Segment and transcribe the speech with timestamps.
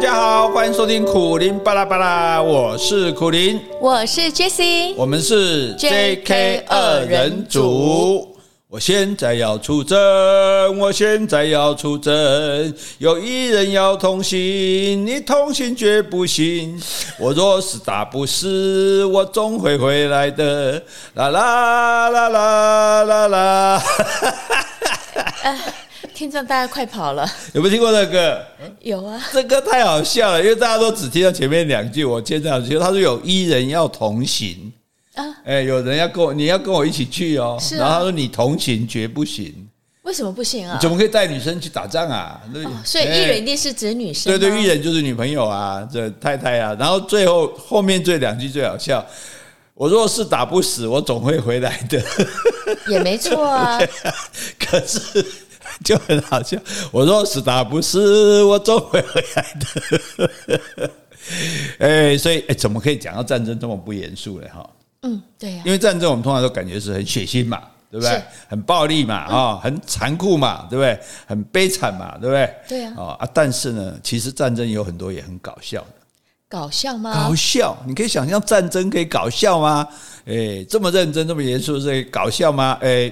[0.00, 8.26] 家好，欢迎收听苦林巴拉巴拉，我是苦林，我是 Jessie，我们是 JK 二人组。
[8.68, 9.98] 我现在要出征，
[10.78, 16.80] 我现在要出征，有一人要同行，你同行绝不行。
[17.18, 20.82] 我若是打不死，我总会回来的。
[21.12, 23.82] 啦啦啦啦啦啦！
[26.20, 28.44] 听众大家快跑了， 有没有听过这个歌？
[28.82, 32.04] 有啊，这歌太好笑了，因为大家都只听到前面两句。
[32.04, 34.70] 我接着要说，他说有一人要同行。
[35.14, 37.56] 啊，哎，有人要跟我，你要跟我一起去哦。
[37.58, 39.66] 是，然后他说你同行绝不行。
[40.02, 40.78] 为什么不行啊？
[40.78, 42.38] 怎么可以带女生去打仗啊？
[42.84, 44.30] 所以一人一定是指女生。
[44.30, 46.76] 对对，一人就是女朋友啊，这太太啊。
[46.78, 49.02] 然后最后后面这两句最好笑。
[49.72, 51.98] 我若是打不死，我总会回来的。
[52.88, 53.80] 也没错啊。
[54.60, 55.24] 可是
[55.84, 56.58] 就很好笑。
[56.90, 60.90] 我若是打不死，我总会回来的。
[61.78, 64.46] 哎，所以哎，怎么可以讲到战争这么不严肃呢？
[64.52, 64.68] 哈。
[65.02, 68.22] 嗯，对呀，因为战争我们通常都感觉是很血腥嘛，对不对？
[68.48, 70.98] 很暴力嘛，啊，很残酷嘛，对不对？
[71.26, 72.54] 很悲惨嘛，对不对？
[72.68, 75.88] 对呀，啊，但是呢，其实战争有很多也很搞笑的。
[76.48, 77.12] 搞笑吗？
[77.14, 79.86] 搞笑，你可以想象战争可以搞笑吗？
[80.26, 82.76] 哎，这么认真，这么严肃，可以搞笑吗？
[82.82, 83.10] 哎，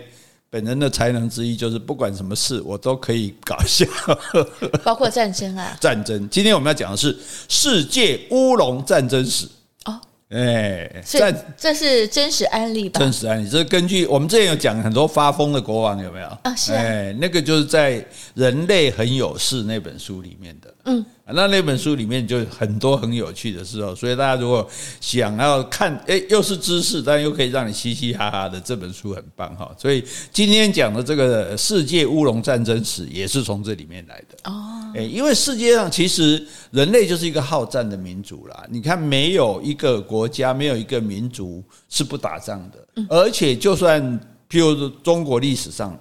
[0.51, 3.87] 本人的才能之一就是不管什么事我都可以搞笑，
[4.83, 5.77] 包括战争啊。
[5.81, 7.17] 战争，今天我们要讲的是
[7.49, 9.47] 世界乌龙战争史。
[9.85, 13.01] 哦哎，这这是真实案例吧？
[13.01, 16.27] 真实案例，这是根据我们之前有讲很多发疯的国王有没有？
[16.43, 16.83] 啊，是啊。
[16.83, 18.01] 哎，那个就是在
[18.35, 20.75] 《人类很有事》那本书里面的。
[20.85, 21.05] 嗯。
[21.35, 24.69] 那那本书里面就很多很有趣的事哦，所以大家如果
[25.01, 29.71] 想要看，哎，又是知识，但又可以让你嘻嘻哈哈的，这本书很棒哈。
[29.79, 34.91] 所以今天讲的这个世界乌龙战争史也是从这里面来的哦。
[34.95, 38.65] 哎，因为世界上其实人类就是一个好战的民族啦。
[38.71, 44.03] 你看，没有一个国家，没有一个民族是不打仗的，而且就算
[44.49, 45.99] 譬如说中国历史上、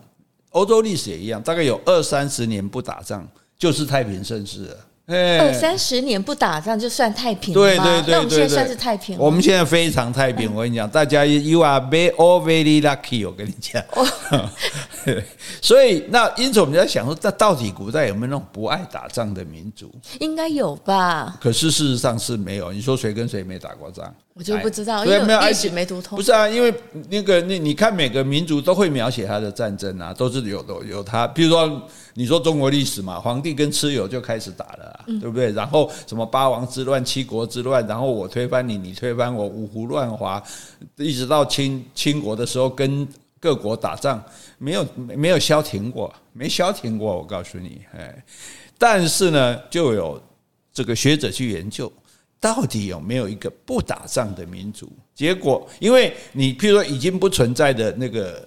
[0.52, 3.28] 欧洲历史也一样，大概有二三十年不打仗，
[3.60, 4.78] 就是太平盛世了。
[5.08, 7.62] 二三十年不打仗就算太平了？
[7.62, 9.18] 对对对那我们现在算是太平。
[9.18, 13.26] 我们现在非常太平， 我跟你讲，大家 you are very all very lucky。
[13.26, 13.82] 我跟你讲，
[15.62, 19.90] 所以那因此我们在想说，那到底古代有没有那种不爱打仗的民族？
[20.20, 21.38] 应该有吧。
[21.40, 22.74] 可是事实上是没有。
[22.74, 24.14] 你说谁跟谁没打过仗？
[24.34, 26.18] 我就不知道，因为历史没读通。
[26.18, 26.74] 不是啊，因为
[27.10, 31.26] 那个那你看每个民族都会描写他的战争啊，都是有的有他。
[31.26, 31.82] 比如说
[32.18, 35.52] 你说中国历史嘛，皇帝跟蚩尤就开始打了啊，对不对？
[35.52, 40.42] 然后什么八王之乱、七国之乱，然后我推翻你，你推翻我，五胡乱华，
[40.96, 43.08] 一直到清清国的时候跟
[43.40, 44.20] 各国打仗，
[44.58, 47.16] 没有没有消停过，没消停过。
[47.16, 48.26] 我告诉你，哎，
[48.80, 50.20] 但是呢，就有
[50.74, 51.92] 这个学者去研究。
[52.40, 54.92] 到底有没有一个不打仗的民族？
[55.16, 58.47] 结果，因为你譬如说已经不存在的那个，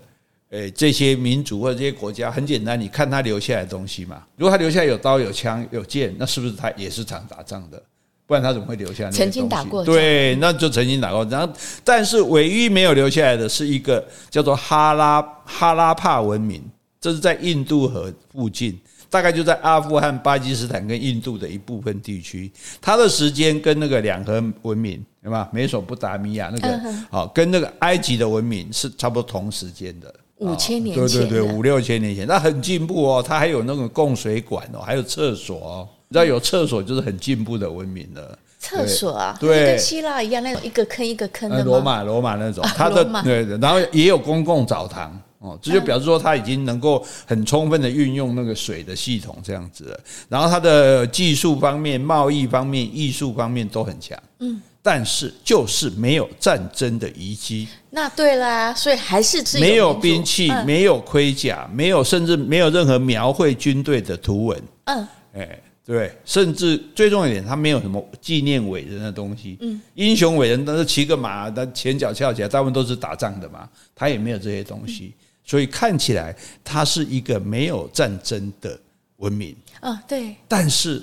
[0.51, 4.23] 诶，这些民族或者这些国家，很简单，你看他留下来的东西嘛。
[4.37, 7.83] 如果他留下来有刀、有枪、有剑，那是不是他也是常打仗的？
[8.27, 9.33] 不然他怎么会留下来那些东西？
[9.33, 11.25] 曾经打过，对，那就曾经打过。
[11.27, 11.53] 然后，
[11.85, 16.63] 但是唯一没有留下来的是一个叫做哈拉哈拉帕文明，
[17.01, 18.79] 这是在印度河附近。
[19.09, 22.49] 大概就在阿富汗、巴基斯坦跟印度的一部分地区，
[22.81, 25.49] 它的时间跟那个两河文明，对吧？
[25.53, 26.81] 美索不达米亚那个，
[27.11, 33.23] 好，跟那个埃及的文明是差不多同时间的，五千年前，对对对，五六千年前，那很进步哦。
[33.27, 35.89] 它还有那种供水管哦，还有厕所哦。
[36.09, 38.39] 你知道有厕所就是很进步的文明了。
[38.59, 41.65] 厕所啊，对，跟希腊一样那种一个坑一个坑的。
[41.65, 45.19] 罗马罗马那种，它的对对，然后也有公共澡堂。
[45.39, 54.19] 哦，这就表示说它已经能够很充分的运用那个水的系统这样子了，然后它的技术方面、贸易方面、艺术方面都很强。
[54.41, 57.69] 嗯，但是就是没有战争的遗迹。
[57.91, 64.63] 那对啦，所以还是没有兵器、没有盔甲、没有甚至没有任何描绘军队的图文。
[64.85, 65.61] 嗯，哎。
[65.83, 69.57] 对，甚至最重要一点，他没有什么纪念伟人的东西。
[69.61, 78.79] 嗯，英雄伟人都是骑个马，他前脚翘起来，大部分都是打仗的嘛，他也没有这些东西，所以看起来他是一个没有战争的
[79.17, 79.57] 文明。
[79.81, 80.37] 啊，对。
[80.47, 81.03] 但是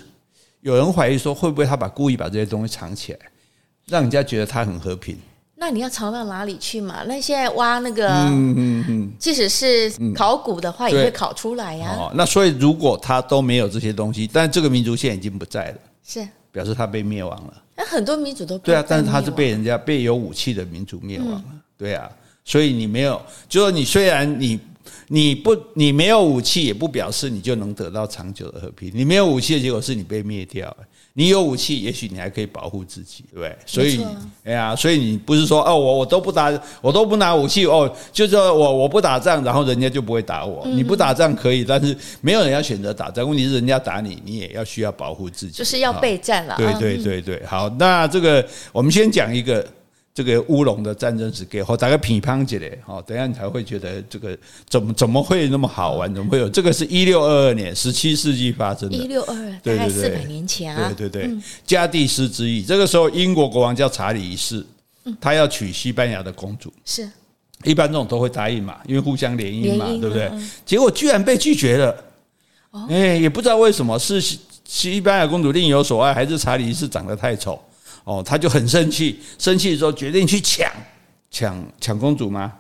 [0.62, 3.20] 有人怀疑说，会不会他把故意把这些东西藏起来，
[3.88, 5.18] 让人家觉得他很和平？
[5.56, 7.04] 那你要藏到哪里去嘛？
[7.08, 11.96] 那现在挖那个，嗯嗯嗯，即使是考古的话，也会考出来呀。
[11.98, 17.64] 哦，那所以如果他都没有这些东西，但这个民族现在已经不在了，是表示他被灭亡了。
[17.76, 21.44] 那很多民族都对啊，但是他是被人家被有武器的民族灭亡了，
[21.76, 22.08] 对啊。
[22.46, 23.20] 所以你没有，
[23.50, 24.60] 就说你虽然你
[25.08, 28.92] 你不，你没有武器，也不表示你就能得到长久的和平。
[28.94, 30.76] 你没有武器的结果是你被灭掉。
[31.20, 33.58] 你有武器，也许你还可以保护自己，对不对？
[33.66, 34.06] 所以，
[34.44, 40.64] 哎呀，所以你不是说哦，我我都不打，我都不拿武器哦，就是说我我不打仗，然后人家就不会打我。
[40.68, 43.28] 你不打仗可以，但是没有人要选择打仗。
[43.28, 46.56] 问题是人家打你，你也要需要保护自己，就是要备战了。
[46.56, 49.66] 对对对对，好，那这个我们先讲一个。
[50.18, 54.36] 这个乌龙的战争史给后大概乒乓起来，好，等下你才会觉得这个
[54.68, 56.12] 怎么怎么会那么好玩？
[56.12, 58.96] 怎么会有这个是一六二二年，十七世纪发生的。
[58.98, 60.92] 一六二二，大概四百年前啊。
[60.98, 61.38] 对对对，
[61.68, 64.66] 加蒂斯之役，这个时候英国国王叫查理一世，
[65.22, 66.74] 他要娶西班牙的公主。
[66.84, 67.08] 是，
[67.64, 70.32] 一般这种都会答应嘛，因为互相联姻嘛，对不对？
[70.66, 71.96] 结果居然被拒绝了。
[72.90, 77.62] 哎，也不知道为什么，是西西班牙公主另有所爱，还是查理一世长得太丑？
[78.08, 80.72] 哦，他就很生气，生气的时候决定去抢
[81.30, 82.54] 抢抢公主吗？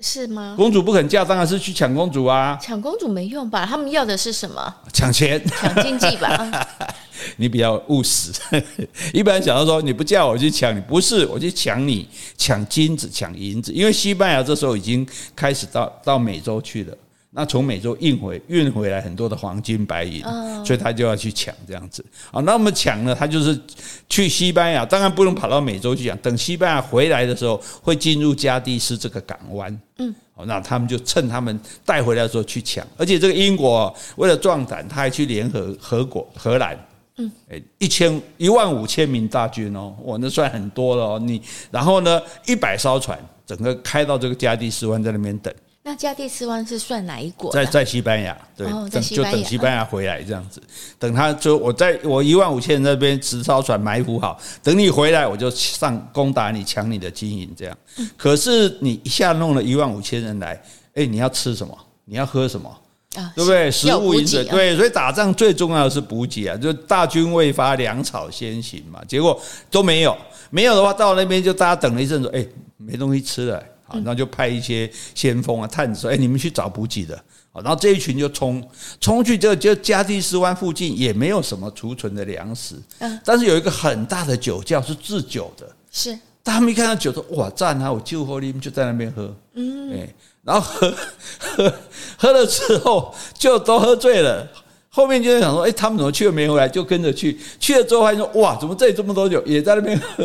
[0.00, 0.54] 是吗？
[0.56, 2.58] 公主不肯嫁，当然是去抢公主啊！
[2.62, 3.66] 抢公主没用吧？
[3.66, 4.74] 他们要的是什么？
[4.94, 6.66] 抢钱、抢经济吧？
[7.36, 8.32] 你比较务实，
[9.12, 12.08] 一般想到说你不嫁我去抢你，不是我去抢你，
[12.38, 16.96] 抢金子、抢银子，因为西班牙这时候已经开始到到美洲去了。
[17.38, 20.22] 那从美洲运回运回来很多的黄金白银，
[20.64, 22.40] 所以他就要去抢这样子啊。
[22.40, 23.60] 那么抢呢，他就是
[24.08, 26.16] 去西班牙，当然不能跑到美洲去抢。
[26.18, 29.80] 等西班牙回来的时候，会进入加的斯这个港湾。
[29.98, 30.14] 嗯，
[30.46, 32.82] 那他们就趁他们带回来的时候去抢。
[32.96, 36.74] 而且这个英国为了壮胆，他还去联合荷国荷兰。
[37.18, 41.18] 嗯，诶，一千一万五千名大军哦，哇，那算很多了哦。
[41.18, 45.52] 你然后呢，一百艘船整个开到这个加的斯湾，在那边等。
[45.86, 47.52] 那加的斯湾是算哪一国？
[47.52, 50.60] 在在西班牙，对，哦、等就等西班牙回来这样子，
[50.98, 57.78] 等他就我在我一万五千人那边直艘船埋伏好，等你回来我就上攻打你，抢你的金银这样。
[58.16, 60.60] 可是你一下弄了一万五千人来，
[60.94, 61.78] 哎，你要吃什么？
[62.04, 62.68] 你要喝什么？
[63.14, 63.70] 啊，对不对？
[63.70, 69.00] 食物饮水，对，所以打仗最重要的是补给啊，就大军未发，粮草先行嘛。
[69.06, 69.40] 结果
[69.70, 70.18] 都没有，
[70.50, 72.44] 没有的话到那边就大家等了一阵子，哎，
[72.76, 73.62] 没东西吃了。
[73.86, 77.16] 好，然后就派一些先锋啊、探子说：“哎，你们去找补给的。”
[77.52, 78.62] 好，然后这一群就冲
[79.00, 86.18] 冲去，就就加的斯湾附近也没有什么储存的粮食，嗯，但是有一个很大的酒窖是制酒的，是。
[86.44, 87.92] 他们一看到酒，说：“哇，赞啊！
[87.92, 90.08] 我就喝，你们就在那边喝。”嗯，哎，
[90.44, 90.94] 然后喝
[91.40, 91.74] 喝
[92.16, 94.46] 喝了之后就都喝醉了。
[94.88, 100.24] 后面就在想说：“哎，他们怎么去了没回来？”就跟着去，去了之后发现说：“哇，怎么这里这么多酒，也在那边喝？”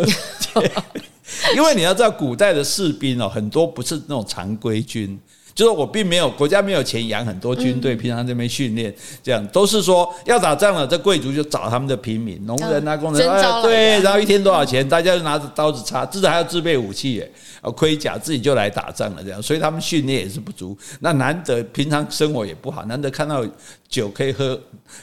[1.55, 5.19] 因为你要知道，古代的士兵哦，很多不是那种常规军，
[5.53, 17.31] 就是我并没有国家没有钱养很多军队，平常这边训练，这样都是说要打仗了，这贵族就找他们的平民、农人啊、工人，哎，对，然后一天多少钱，大家就拿着刀子插，至少还要自备武器耶，
[17.75, 20.77] 盔甲，自己就来打仗了，这样，所以他们训练也是不足。
[21.01, 23.45] 那难得平常生活也不好，难得看到
[23.89, 24.59] 酒可以喝，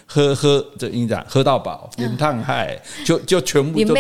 [0.07, 3.95] 喝喝这营长喝到饱，饮烫害，就就全部都，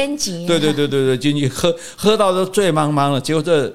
[0.46, 3.70] 对对对对对，进去喝喝到都醉茫茫了，结果这。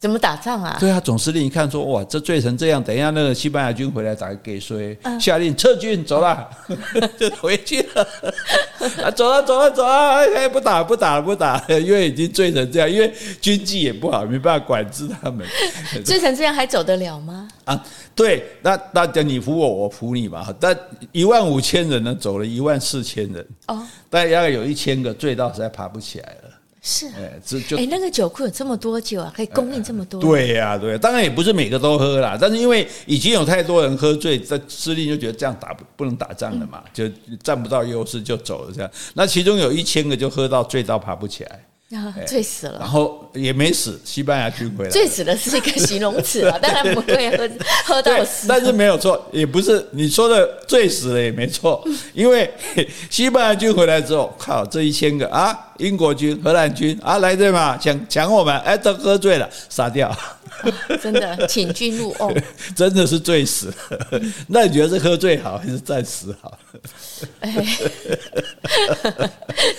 [0.00, 0.76] 怎么打仗啊？
[0.78, 4.96] 对啊，总司令一看说：“哇，这醉成这样，等一下那个西班牙军回来打给谁？
[5.20, 6.48] 下令撤军，走了，
[7.18, 8.08] 就回去了。
[9.02, 15.44] 啊，走了，走了，走了，哎，不打，不打了，不打了，因为已经醉成这样，因为军纪也不好，没办法管制他们。
[16.04, 17.48] 醉成这样还走得了吗？
[17.64, 17.84] 啊，
[18.14, 20.46] 对，那大家你扶我，我扶你嘛。
[20.60, 20.78] 但
[21.10, 23.44] 一万五千人呢，走了一万四千人。
[23.66, 26.47] 哦，但大概有一千个醉到实在爬不起来了。”
[26.90, 30.18] 是，哎，这就哎，那个酒库有这么多酒啊，可以供应这么多。
[30.22, 37.04] 对呀、啊，对、啊，当然也不是每个都喝啦，但是因为已经有太多人喝醉，这司令就觉得这样打不不能打仗了嘛，就
[37.42, 38.90] 占不到优势就走了这样。
[39.12, 41.60] 那其中有一千个就喝到醉到爬不起来。
[41.94, 44.90] 啊，醉死了，然后也没死，西班牙军回来。
[44.92, 47.48] 醉死了是一个形容词啊，当然不会喝
[47.86, 48.46] 喝到死。
[48.46, 52.50] 但是没有错，也不是你说的醉死了也没错， 因为
[53.08, 60.14] 西班牙军回来之后，靠这一千个啊，英国军、荷兰军啊来对嘛，抢抢我们，哎，都喝醉了，杀掉。
[61.02, 62.34] 真的，请君入瓮，
[62.74, 64.20] 真的是醉死了。
[64.48, 66.58] 那你觉得是喝醉好还是暂时好？
[67.40, 67.50] 哎，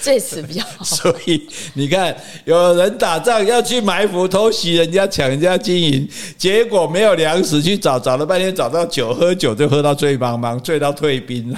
[0.01, 0.83] 醉死比较好。
[0.83, 11.55] 所以你看，有人打仗要去埋伏偷袭人家，抢人家金银，结果没有粮食去找，找了半天找到酒，喝酒就喝到醉茫茫，醉到退兵，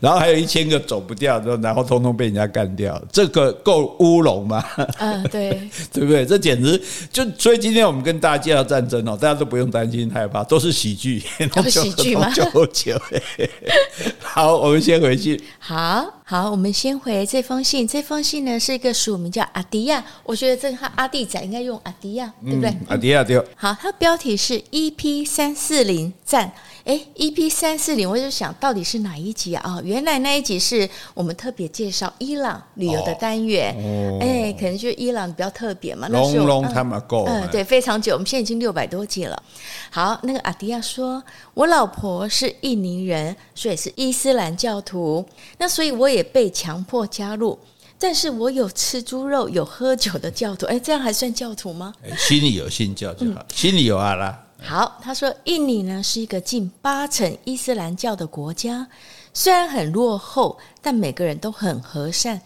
[0.00, 3.00] 然后还有一千个走不掉，然后通通被人家干掉。
[3.12, 4.64] 这个够够乌龙吗？
[4.98, 5.50] 嗯，对，
[5.92, 6.24] 对不对？
[6.24, 6.80] 这简直
[7.12, 11.22] 就所以今天我们跟大家战争哦，大家都不用担心害怕，都是喜剧，
[11.54, 12.32] 都是喜剧吗？
[14.20, 15.40] 好，我们先回去。
[15.58, 17.86] 好好，我们先回这封信。
[17.86, 22.74] 这封信呢是一个署名叫阿迪亚，我觉得这个阿弟仔应该用阿迪亚，对不对？
[22.88, 23.40] 阿迪亚对。
[23.54, 26.52] 好，它标题是 EP 三四零赞。
[26.84, 29.62] 哎，EP 三四零，我就想到底是哪一集啊？
[29.64, 33.74] 哦，原来那一集是我们特别介绍伊朗旅游的单元。
[33.74, 36.06] 哦，哎，可能就伊朗比较特别嘛。
[36.08, 37.24] 龙龙他们够。
[37.24, 38.12] 嗯，对，非常久。
[38.12, 39.42] 我们现在已经六百多集了。
[39.90, 41.22] 好，那个阿迪亚说，
[41.54, 45.24] 我老婆是印尼人，所以是伊斯兰教徒。
[45.56, 47.58] 那所以我也被强迫加入，
[47.98, 50.66] 但是我有吃猪肉、有喝酒的教徒。
[50.66, 51.94] 哎，这样还算教徒吗？
[52.18, 54.43] 心里有信教就好，嗯，心里有阿拉。
[54.66, 58.88] 好，他说印尼呢是一个近八成伊斯兰教的国家，
[59.34, 62.40] 虽然很落后，但每个人都很和善。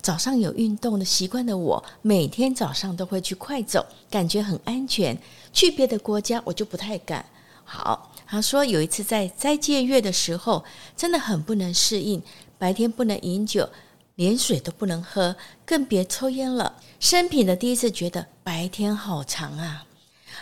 [0.00, 5.18] 早上有运动的习惯的我，每天早上都会去快走，感觉很安全。
[5.52, 7.26] 去别的国家我就不太敢。
[7.64, 10.64] 好，他说有一次在斋戒月的时候，
[10.96, 12.22] 真的很不能适应，
[12.56, 13.68] 白天不能饮酒，
[14.14, 15.34] 连水都不能喝，
[15.66, 16.76] 更别抽烟了。
[17.00, 19.84] 生平的第一次觉得白天好长啊。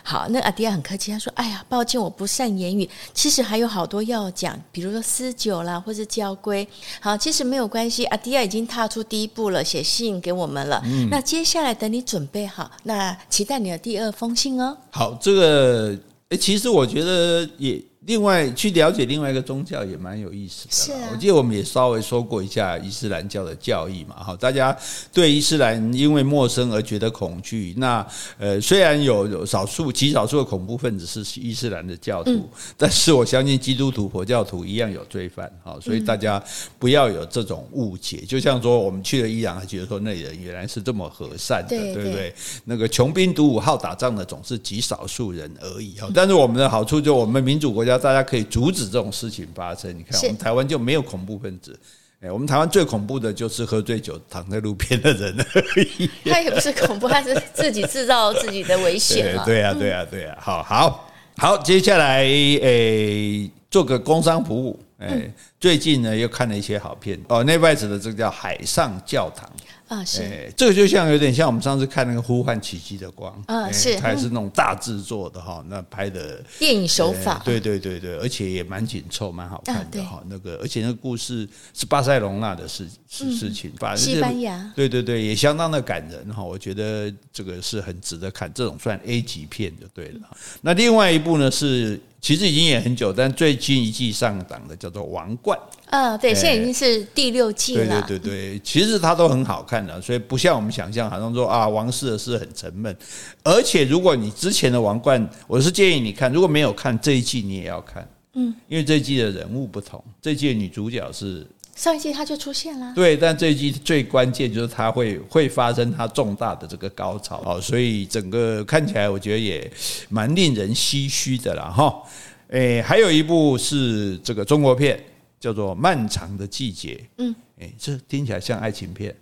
[0.02, 2.88] 好，那阿迪亚很客气，他说：“哎呀，抱歉，我不善言语。
[3.14, 6.66] 其实还有好多要讲，比如说私酒啦，或是交规。
[7.00, 8.04] 好，其实没有关系。
[8.06, 10.82] 阿迪亚已经踏出第一步了，写信给我们了。
[10.84, 14.76] 嗯，那接下来等你准备好，那期待你的第二封信哦。
[14.90, 15.96] 好，这个，
[16.30, 17.82] 诶，其实我觉得也。
[18.04, 20.72] 另外，去了解另外一个宗教也蛮有意思的。
[20.72, 24.16] 是啊，我记得我们也稍微说过一下伊斯兰教的教义嘛。
[24.16, 24.76] 哈，大家
[25.12, 27.72] 对伊斯兰因为陌生而觉得恐惧。
[27.76, 28.04] 那
[28.38, 35.48] 呃，虽然有有少数极少数的恐怖分子是伊斯兰的教徒，嗯，但是我相信基督徒、佛教徒一样有罪犯。
[35.62, 36.42] 哈，所以大家
[36.80, 38.24] 不要有这种误解。
[38.26, 42.34] 就像说，我们去了伊朗，还觉得说那里人原来是这么和善的，对，对，不对？
[42.64, 45.94] 那个穷兵黩武、好打仗的总是极少数人而已。
[46.00, 47.91] 哈，但是我们的好处就我们民主国家。
[47.98, 49.90] 大家可以阻止这种事情发生。
[49.96, 51.78] 你看，我们台湾就没有恐怖分子。
[52.20, 56.08] 哎，我们台湾最恐怖的就是喝醉酒躺在路边的人而已。
[56.30, 59.42] 他也不是恐怖，他是自己制造自己的危险嘛。
[59.46, 60.38] 对啊，对啊，对啊。
[60.40, 64.78] 好好好，接下来诶，做个工商服务。
[64.98, 67.42] 哎，最近呢又看了一些好片哦。
[67.42, 69.48] 那外子的这个叫《海上教堂》。
[69.92, 80.22] 啊，是，这个就像有点像我们上次看那个《呼唤奇迹的光》啊，是，它也是那种大制作的哈，那拍的电影手法，对对对对，而且也蛮紧凑，蛮好看的哈。
[80.28, 86.42] 那个，而且那个故事是巴塞隆纳的事事事情，反正西班牙，对对对，也相当的感人哈。
[86.42, 90.20] 我觉得这个是很值得看，这种算 A 级片就对了。
[90.62, 92.00] 那另外一部呢是。
[92.22, 95.58] 其实已经演很久，但最近一季上档的叫做《王冠》。
[95.92, 98.00] 啊，对，现在已经是第六季了。
[98.08, 102.96] 对对对对，其实它都很好看的，所以不像我们想象，好像说啊，王室的事很沉闷。
[103.42, 108.08] 而且如果你之前的《王冠》，我是建议你看，如果没有看这一季，你也要看。
[108.32, 111.46] 嗯，因为这一季的人物不同，这一季的女主角是。
[111.74, 119.70] 上一季她就出现了，对，但这一季最关键就是他会会发生他重大的这个高潮哦，所以整个看起来我觉得也
[120.10, 122.02] 蛮令人唏嘘的啦哈。
[122.48, 125.02] 诶，还有一部是这个中国片，
[125.42, 126.94] 叫做《漫长的季节》。
[127.18, 129.12] 嗯，哎，这听起来像爱情片，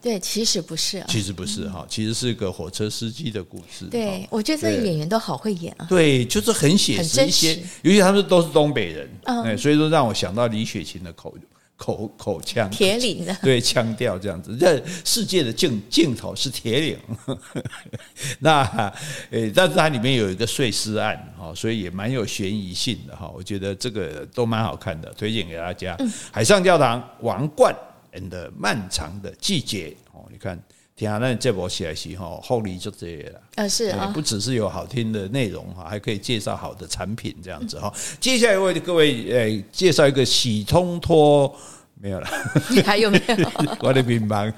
[0.00, 3.86] 对，其实不是，其实不是哈，其实是一个火车司机的故事。
[3.90, 11.36] 对，我觉得这个演员都好会演啊，对，就是很写实一些，尤其他们都是东北人，嗯，所以说让我想到李雪琴的口。
[11.76, 12.68] 口口腔。
[12.70, 16.98] 铁岭的 对腔调这样子，这世界的镜镜头是铁岭，
[18.40, 18.62] 那
[19.30, 25.96] 诶，但是它里面有一个碎尸案哈，所以也蛮有悬疑性的哈，我觉得这个都蛮好看的，推荐给大家。
[26.30, 27.74] 海上教堂、王冠
[28.12, 30.58] and 漫长的季节哦，你看，
[30.96, 37.92] 天啊，那这波起来戏哈，后里就这些了啊，是啊，不只是有好听的内容哈，还可以介绍好的产品这样子哈。
[38.20, 41.54] 接下来为各位诶介绍一个喜通脱。
[42.00, 42.28] 没有了，
[42.68, 43.48] 你还有没有？
[43.80, 44.52] 我的乒乓。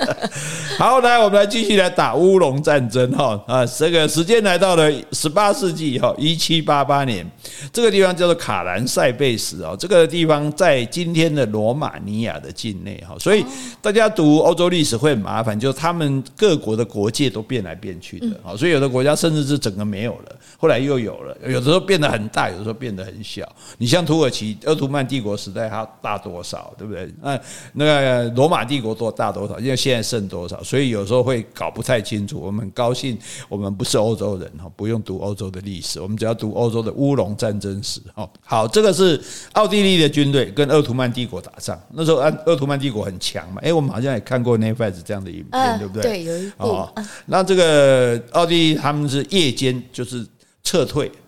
[0.78, 3.66] 好，来，我们来继续来打乌龙战争哈啊！
[3.66, 7.28] 这个时间来到了十八世纪哈，一七八八年，
[7.72, 13.44] 这个地方叫做卡兰塞贝斯哦，这个地方在今天的罗马尼亚的境内哈，所以
[13.82, 20.36] 大家读欧洲历史会很麻烦，就是他们各国的国界都变来变去的啊，所以有的国家甚至是整个没有了。
[20.56, 23.46] 后来又有了，有的时候变得很大，有的时候变得很小。
[23.76, 27.08] 你像土耳其鄂图曼帝国时代，它大多少，对不对？
[27.22, 27.40] 那
[27.72, 29.58] 那个罗马帝国多大多少？
[29.60, 30.62] 因为现在剩多少？
[30.62, 32.38] 所以有时候会搞不太清楚。
[32.40, 33.16] 我们很高兴，
[33.48, 38.00] 我们不是欧洲人哈，不用读欧洲的历史，我们只要读欧洲的乌龙战争史。
[38.14, 39.20] 哈，好，这个是
[39.52, 43.60] 奥地利的军队跟鄂图曼帝国打仗，那时候奥鄂图曼帝国很强嘛。
[43.62, 46.02] 哎，我们好像也看过 Netflix 这样的影片，对不对？
[46.02, 46.88] 对，有一部。
[47.26, 50.26] 那这个奥地利他们是夜间就是。
[50.64, 51.10] 撤退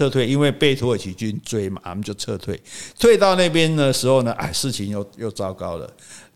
[0.00, 2.58] 撤退，因为被土耳其军追嘛，我们就撤退。
[2.98, 5.86] 退到那边的时候呢，哎，事情又又糟糕了。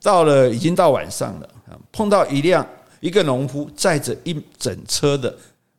[0.03, 1.49] 到了已经到晚上了，
[1.91, 2.67] 碰到一辆
[3.01, 5.35] 一个农夫载着一整车的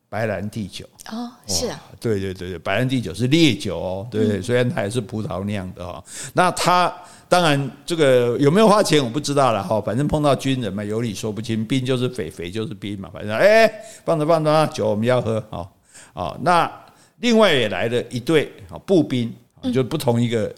[0.09, 0.83] 白兰地酒。
[1.11, 6.03] 哦，是啊，对对对对，白兰地酒是烈酒哦，对对，虽然它也是葡萄酿的哈。
[6.33, 6.91] 那他
[7.29, 13.71] 当然这个有没有花钱我不知道了哈，反正碰到军人嘛，有理说不清，兵就是匪，匪就是兵嘛，反正哎，
[14.03, 15.69] 放着放着啊，酒我们要喝啊。
[16.13, 16.71] 啊，那
[17.19, 19.34] 另外也来了一队啊步兵，
[19.74, 20.53] 就不同一个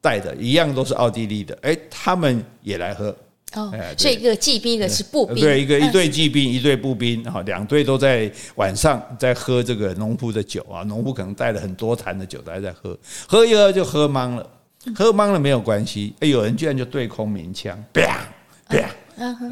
[0.00, 3.14] 带的，一样都是奥地利的，哎，他们也来喝。
[3.54, 14.48] 哦，所以一个骑兵，一个是步兵，对，一个一队骑兵，一队步兵，哈，两队都在晚上在喝这个农夫的酒啊，农夫可能带了很多坛的酒，大家在喝，喝一喝就喝懵了，
[14.94, 18.24] 喝懵了没有关系，哎，有人居然就对空鸣枪，啪
[18.68, 18.88] 啪。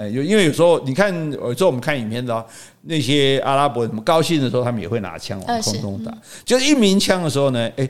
[0.01, 2.47] 哎，有因为有时候你看，有时候我们看影片的
[2.83, 6.13] 那些阿拉伯人，什么高兴的时候，他们也会拿枪往空中打。
[6.45, 7.89] 就是一鸣枪的时候呢，哎，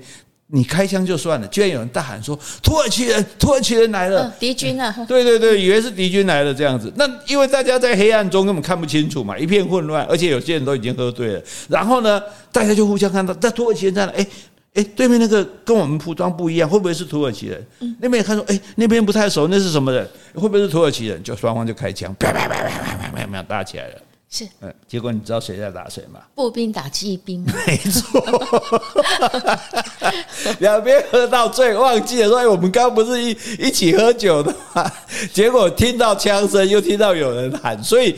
[0.48, 4.92] 你开枪就算了，居然有人大喊说：“土耳其人，土耳其人来了！”敌军啊！
[5.06, 6.92] 对对对，以为是敌军来了这样子。
[6.96, 11.42] 那因为大家在黑暗中根本看不清楚嘛，一片混乱，而且有些人都已经喝醉了。
[11.68, 14.12] 然后呢，大家就互相看到，那土耳其人在哪？
[14.12, 14.26] 哎。
[14.78, 17.66] 哎，对面那个跟我们服装不一样，会不会是土耳其人？
[17.80, 20.08] 嗯，那边也看说，哎，那边不太熟，那是什么人？
[20.34, 21.20] 会不会是土耳其人？
[21.20, 23.94] 就双方就开枪，啪啪啪啪啪啪啪打起来了。
[24.30, 26.20] 是，嗯，结果你知道谁在打谁吗？
[26.36, 27.44] 步兵打骑兵。
[27.66, 28.22] 没错，
[30.60, 34.92] 两边喝到醉，忘记了说，哎，我们刚不是一一起喝酒的吗？
[35.32, 38.14] 结果听到枪声，又听到有人喊，所以。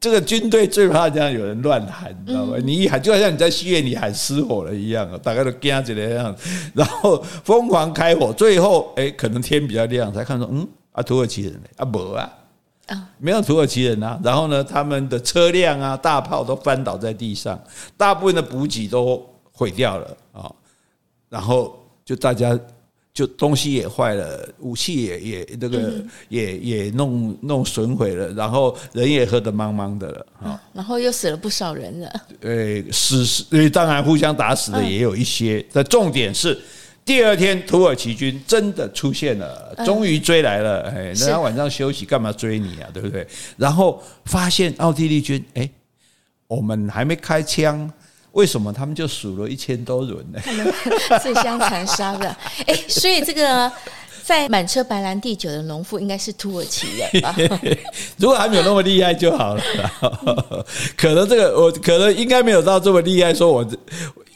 [0.00, 2.56] 这个军队最怕这样有人乱喊，你知道吗？
[2.62, 6.36] 你一喊，就好像你在戏院里喊失火了一样，大家都惊起来这样，
[6.74, 11.60] 然后疯狂开火，最后哎，可能天比较亮，才看到嗯啊，土耳其人呢？
[11.76, 12.32] 啊没啊，
[12.86, 14.20] 啊没有土耳其人啊。
[14.22, 17.60] 然后呢，他们的车辆啊、大炮都翻倒在地上，
[17.96, 20.50] 大部分的补给都毁掉了啊。
[21.28, 22.58] 然后就大家。
[23.18, 25.92] 就东西也坏了，武器也也那个
[26.28, 32.08] 也也弄弄损毁了，然后人也喝得茫茫的了啊，然后又死了不少人了。
[32.42, 35.66] 呃，死死，当然互相打死的也有一些。
[35.72, 36.56] 但重点是，
[37.04, 40.82] 第二天土耳其军真的出现了，终于追来了。
[40.82, 42.88] 哎，人家晚上休息干嘛追你啊？
[42.94, 43.26] 对不对？
[43.56, 45.68] 然后发现奥地利军，哎，
[46.46, 47.92] 我们还没开枪。
[48.32, 50.40] 为什么他们就数了一千多人呢？
[51.22, 52.28] 自 相残杀的，
[52.66, 53.70] 哎，所以这个
[54.22, 57.34] 在满车白兰地酒的农夫应该是土耳其人吧？
[58.18, 59.62] 如果还没有那么厉害就好了。
[60.96, 63.32] 可能这个我可能应该没有到这么厉害。
[63.32, 63.66] 说我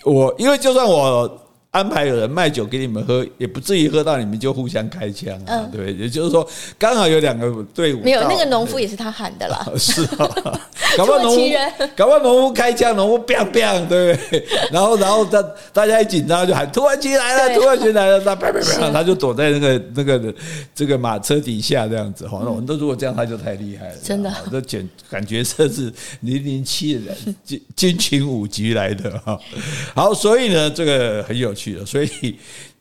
[0.04, 1.38] 我因为就算我。
[1.72, 6.46] 安排有人卖酒给你们喝，也不至于喝到你们就互相开枪啊，对，也就是说，
[6.78, 8.02] 刚好有两个队伍。
[8.02, 9.66] 没有那个农夫也是他喊的啦。
[9.78, 10.28] 是啊，
[10.98, 11.40] 搞不好农夫，
[11.96, 14.44] 搞不好农夫开枪，农夫 biang biang，对不对？
[14.70, 20.34] 然后，然后大大家一紧张就喊突然间来了，突然间来了，他啪啪啪，他就躲在那个那个
[20.74, 22.28] 这个马车底下这样子。
[22.28, 23.94] 哈，那我们都如果这样，他就太厉害了。
[24.04, 29.40] 真的，这简感觉这是零零七人军军情五局来的哈。
[29.94, 31.61] 好，所以呢，这个很有趣。
[31.62, 32.36] 去了，所以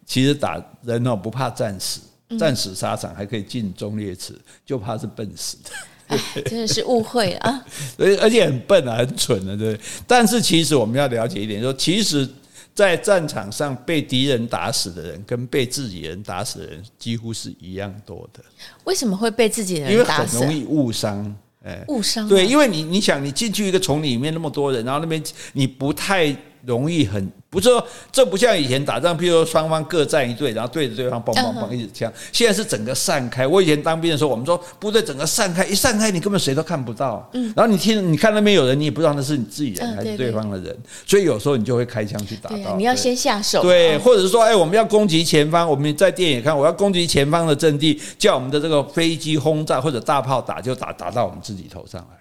[0.06, 2.02] 其实打人哦，不怕战死，
[2.40, 5.70] 战死沙场还可以进忠烈祠，就怕是笨死的，
[6.16, 7.64] 哎、真的是误会啊！
[7.98, 9.80] 而而且很笨啊，很蠢的，对。
[10.08, 12.28] 但是其实我们要了解一点，说其实，
[12.74, 18.44] 在战场上被敌人打死的人，跟被自己人打死的人几乎是一样多的。
[18.86, 20.38] 为什么会被自己人打死？
[20.38, 22.28] 因为很容易误伤，哎，误伤。
[22.28, 25.22] 对，因为你你想，你进去一个丛林里面那么多人，然后那边
[25.54, 27.32] 你不太容易很。
[27.50, 32.10] 不是说这不像以前打仗，譬如说双方各站一队，然后对着对方砰砰砰一直枪。
[32.32, 33.46] 现在是整个散开。
[33.46, 37.30] 我以前当兵的时候，我们说部队整个散开，一散开你根本谁都看不到。
[37.34, 37.52] 嗯。
[37.54, 40.74] 然后你听，你看那边有人，你也不知道那是你自己人还是对方的人，
[41.06, 42.78] 所以有时候你就会开枪去打到。
[42.78, 43.62] 你要先下手。
[43.62, 52.21] 对，或者是说，哎，我们要攻击前方，我们在电影看，我要攻击前方的阵地，叫我们的这个飞机轰炸或者大炮打，就打打到我们自己头上来。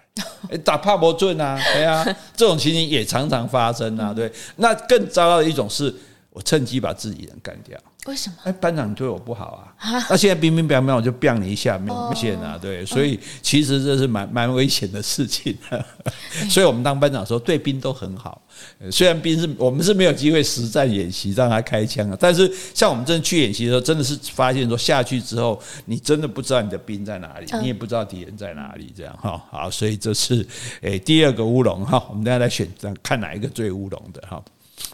[0.63, 2.03] 打帕博顿啊，对啊，
[2.35, 4.31] 这种情形也常常发生啊，对。
[4.57, 5.93] 那更糟糕的一种是，
[6.31, 7.77] 我趁机把自己人干掉。
[8.07, 8.35] 为什么？
[8.43, 10.03] 哎，班长你对我不好啊！
[10.09, 15.55] 那现在冰冰冰冰，我就砰你一下，没有线啊，对，所以其实这是蛮蛮危险的事情。
[16.49, 18.41] 所以我们当班长的时候，对兵都很好。
[18.89, 29.39] 虽然兵是我们是没有机会实战演习让他开枪啊，但是像我们真的去演习的时候，真的是发现说下去之后，你真的不知道你的兵在哪里，你也不知道敌人在哪里，这样哈。
[29.51, 30.43] 好，所以这是
[30.81, 32.03] 诶第二个乌龙哈。
[32.09, 32.67] 我们大家来选
[33.03, 34.43] 看哪一个最乌龙的哈。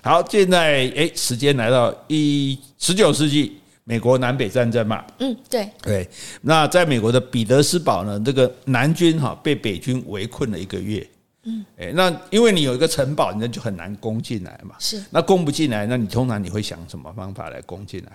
[0.01, 5.03] 好，现在哎，时间来到一十九世纪，美国南北战争嘛。
[5.19, 6.09] 嗯，对对。
[6.41, 11.07] 那在美国的彼得斯堡呢，这个南军哈被北军围困了一个月。
[11.43, 14.75] 嗯，哎，那因为你有一个城堡，那就很难攻进来嘛。
[14.79, 15.03] 是。
[15.09, 18.11] 那攻不进来，那你通常你会想什么方法来攻进来？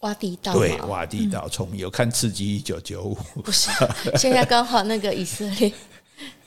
[0.00, 0.54] 挖地道。
[0.54, 1.48] 对，挖地道。
[1.48, 3.18] 从有看《刺激一九九五》？
[3.42, 3.70] 不是，
[4.16, 5.72] 现在刚好那个以色列，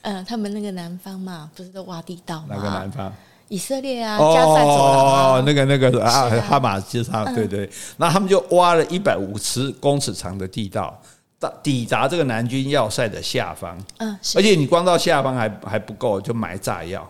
[0.02, 2.48] 嗯，他们那个南方嘛，不是都挖地道吗？
[2.56, 3.14] 哪个南方？
[3.52, 10.98] 以色列啊，加塞走廊哦，那个那个啊，哈马斯他，对对，那他们就挖了一百五十公尺长的地道，
[11.38, 13.78] 到抵达这个南军要塞的下方。
[13.98, 17.06] 嗯，而且你光到下方还还不够，就埋炸药，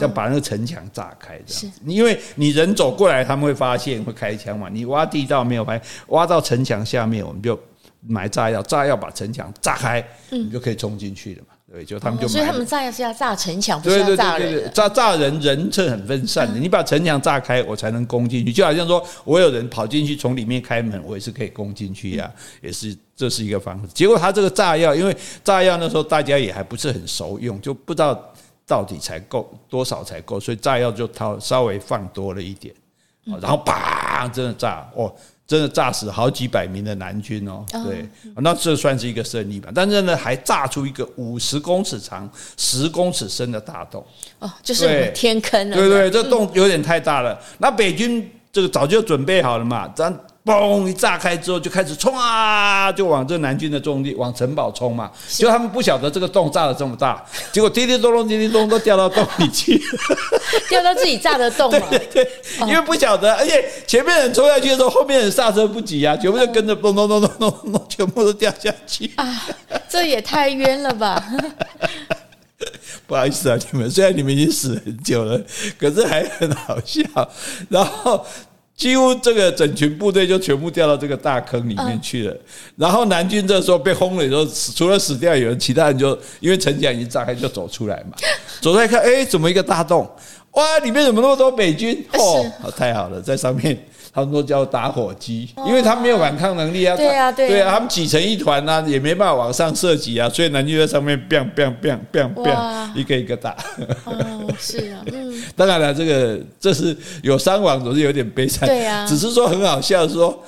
[0.00, 1.40] 要把那个城墙炸开。
[1.44, 4.68] 是，因为你人走过来，他们会发现会开枪嘛。
[4.70, 7.58] 你挖地道没有发现，挖到城墙下面，我们就
[8.06, 11.53] 埋炸药，炸药把城墙炸开，你就可以冲进去了嘛。
[11.74, 14.42] 对，就他们就、哦，所以他们炸药是要炸城墙，不是要炸人。
[14.42, 18.52] 对对对对，炸炸人人是很分散的，你把城墙炸开，我才能攻进去。
[18.52, 22.30] 就好像说我有人跑进去，从里面开门，我也是可以攻进去呀，
[22.62, 23.88] 也是这是一个方式。
[23.92, 28.32] 结果他这个炸药，因为炸药那时候大家也还不是很熟用，就不知道
[28.64, 32.72] 到底才够多少才够，所以炸药就掏稍微放多了一点，
[33.40, 35.12] 然后啪，真的炸哦。
[35.46, 39.70] 真的炸死好几百名的南军哦，对，那这算是一个胜利吧。
[39.74, 44.04] 但是呢，还炸出一个五十公尺长、十公尺深的大洞
[44.38, 45.76] 哦，就是天坑了。
[45.76, 47.38] 对对，这洞有点太大了。
[47.58, 50.18] 那北军这个早就准备好了嘛，咱。
[50.44, 50.86] 嘣！
[50.86, 55.10] 一炸开之后就开始冲啊，就往这南军的重地往城堡冲嘛。
[55.28, 59.82] 结果他们不晓得这个洞炸得这么大，结果叮叮咚咚、叮叮咚咚都掉到洞里去，
[60.68, 61.70] 掉到自己炸的洞。
[61.72, 62.28] 对对对，
[62.68, 69.46] 因为不晓得，而且前面人冲下去的时候，后面人刹车不及啊，全部就跟着咚咚咚咚咚咚，全部都掉下去啊！
[69.88, 71.24] 这也太冤了吧！
[73.06, 75.40] 不好意思啊，你们虽然你们已经死很久了，
[75.78, 77.02] 可是还很好笑。
[77.70, 78.26] 然后。
[78.76, 82.36] 几乎这个整群部队就全部掉到这个大坑里面去了。
[82.76, 88.16] 然后南军这时候被轰了以后，除了死掉有人，其他人就因为城墙已经炸开，就走出来嘛。
[88.60, 90.10] 走出来看，哎，怎么一个大洞？
[90.52, 92.04] 哇，里面怎么那么多美军？
[92.12, 92.44] 哦，
[92.76, 93.78] 太好了，在上面。
[94.14, 96.96] 他们都叫打火机，因为他们没有反抗能力啊。
[96.96, 103.56] 对啊，对啊，他们挤成一团啊，也没办法往上射击啊，所以男就在上面 biang biang biang biang biang 一个一个打。
[104.04, 105.34] 哦，是啊，嗯。
[105.56, 108.68] 当然了，这个这是有伤亡，总是有点悲惨。
[108.68, 110.40] 对啊，只是说很好笑，说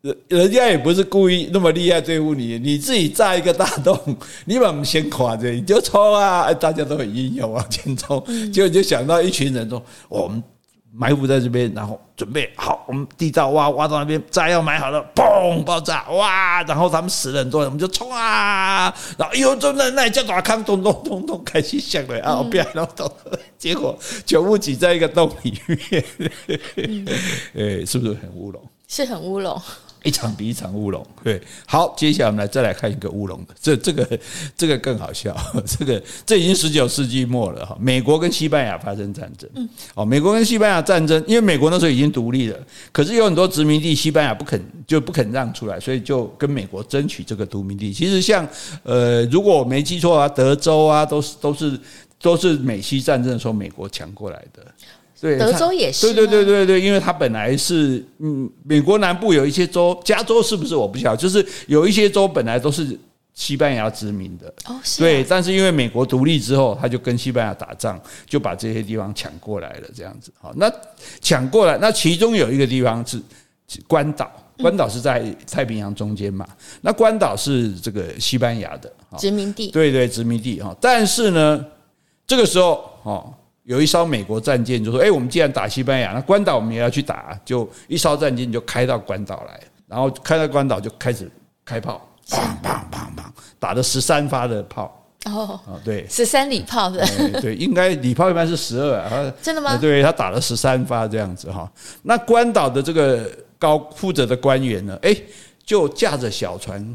[0.00, 3.96] 人人家也不是故意那么厉害对付你，你自己炸一个大洞，
[4.44, 6.52] 你把我们先垮着，你就冲啊！
[6.52, 8.20] 大家都很英勇往前冲，
[8.52, 10.42] 结果就想到一群人说我们。
[10.96, 16.62] 埋伏在这边，然后准备好，我们地道挖挖到那边，炸药埋好了，嘣，爆炸，哇！
[16.62, 18.94] 然后他们死了很多人，我们就冲啊！
[19.18, 22.42] 然后哎呦，真的那叫打康，咚咚咚咚，开始响了啊！
[22.48, 23.12] 不要，然后咚，
[23.58, 26.04] 结果全部挤在一个洞里面，
[27.54, 28.62] 哎，是不是很乌龙？
[28.86, 29.60] 是很乌龙。
[30.04, 34.06] 一场比一场乌龙，对，好，接下来我们来再来看一个乌龙的，这这个
[34.56, 35.34] 这个更好笑，
[35.66, 42.58] 这个这已经十九世纪末了哈，美国跟西班牙发生战争，嗯，哦，美国跟西班牙战争，因为美国那时候已经独立了，
[42.92, 47.92] 可是有很多殖民地，西班牙不肯就不肯让出来，所以就跟美国争取这个独民地。
[47.92, 48.46] 其实像
[48.82, 51.80] 呃，如果我没记错啊，德州啊，都是都是
[52.20, 54.62] 都是美西战争的时候美国抢过来的。
[55.24, 56.12] 对，德州也是。
[56.12, 62.86] 对对对对对，因为它本来是嗯，美国南部有一些州，加州是不是我不晓得，就是有一些州本来都是
[63.32, 64.52] 西班牙殖民的。
[64.66, 65.00] 哦，是。
[65.00, 70.30] 对，但是因为美国独立之后，他就跟西班牙打仗，就把这些地方抢过来了，这样子。
[70.38, 70.70] 好，那
[71.22, 73.18] 抢过来，那其中有一个地方是
[73.86, 76.46] 关岛，关岛是在太平洋中间嘛。
[76.82, 79.70] 那关岛是这个西班牙的殖民地。
[79.70, 80.76] 对对，殖民地哈。
[80.78, 81.64] 但是呢，
[82.26, 83.32] 这个时候哦。
[83.64, 91.30] 有一艘美国战舰就说：“哎，我们既然打西班牙，那关岛我们也要去打。”就一艘战舰就开到关岛来，然后开到关岛就开始
[91.64, 93.24] 开炮，砰砰砰砰，
[93.58, 95.00] 打了十三发的炮。
[95.24, 97.02] 哦，对，十三礼炮的，
[97.40, 99.32] 对，应该礼炮一般是十二 啊。
[99.40, 99.78] 真的吗？
[99.78, 101.66] 对，他打了十三发这样子哈。
[102.02, 105.16] 那关岛的这个高负责的官员呢，哎，
[105.64, 106.94] 就驾着小船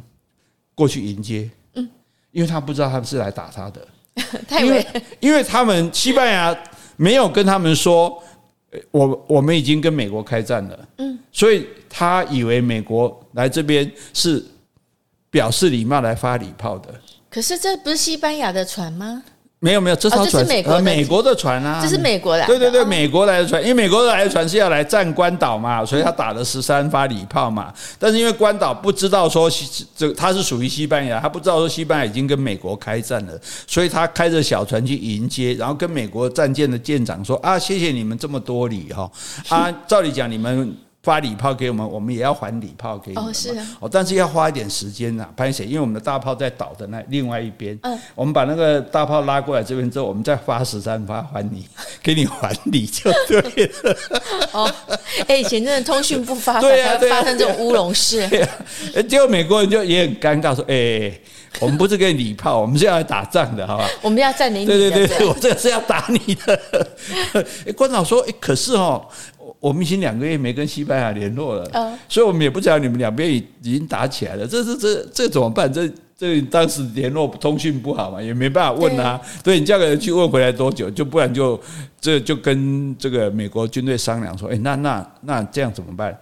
[0.75, 1.89] 过去迎接，嗯，
[2.29, 3.81] 因为他不知道他们是来打他的。
[4.59, 4.87] 因为，
[5.19, 6.57] 因为他们西班牙
[6.97, 8.21] 没有跟他们说，
[8.91, 14.43] 我我们已经跟美国开战了，嗯，所以他以为美国来这边是
[15.29, 16.93] 表示礼貌来发礼炮的。
[17.29, 19.23] 可是这不是西班牙的船吗？
[19.61, 22.47] 没有没有，这艘船、哦、是美国美国的船啊，这是美国来的。
[22.47, 27.73] 对对对，哦、美国来的船，因为美国来的船是要来占关岛嘛，所以他打了十三发礼炮嘛。
[27.97, 33.33] 但是因为关岛不知道说西这他是属于西班牙，他不知道说西班牙已经跟美国开战了，
[33.67, 39.11] 所以他开着小船去迎接，然后跟美国战舰的舰长说啊，谢谢你们这么多礼哈
[39.49, 40.88] 啊，照理讲你们。
[41.01, 43.25] 发礼炮给我们，我们也要还礼炮给你们。
[43.25, 43.65] 哦，是啊。
[43.79, 47.77] 哦，但是要花一点时间呐，潘姐，因为我们的大炮在岛的那另外一边。
[47.83, 47.97] 嗯。
[48.15, 51.65] 我们把那个大炮拉过来这边之后，我们再发十三发还你，
[52.03, 53.97] 给你还礼就对了。
[54.51, 54.69] 哦，
[55.27, 58.27] 哎，以前真的通讯不发达，才会发生这种乌龙事。
[58.27, 58.49] 对啊。
[59.07, 61.17] 结果美国人就也很尴尬，说：“哎，
[61.61, 63.87] 我们不是给你礼炮，我们是要来打仗的，好吧？
[64.01, 66.59] 我们要占领你。”对对对，我这个是要打你的。
[67.65, 69.07] 哎，关长说：“哎，可是哦。”
[69.59, 74.47] 我们已经两个月没跟西班牙联络了，所以我们也不知道你们两边已已经打起来了。
[74.47, 75.71] 这这这这怎么办？
[75.71, 79.19] 这这当时联络通讯不好嘛，也没办法问他。
[79.43, 80.89] 对，你叫个人去问回来多久？
[80.89, 81.59] 就不然就
[81.99, 86.17] 这就跟这个美国军队商量说，哎，那那那这样怎么办？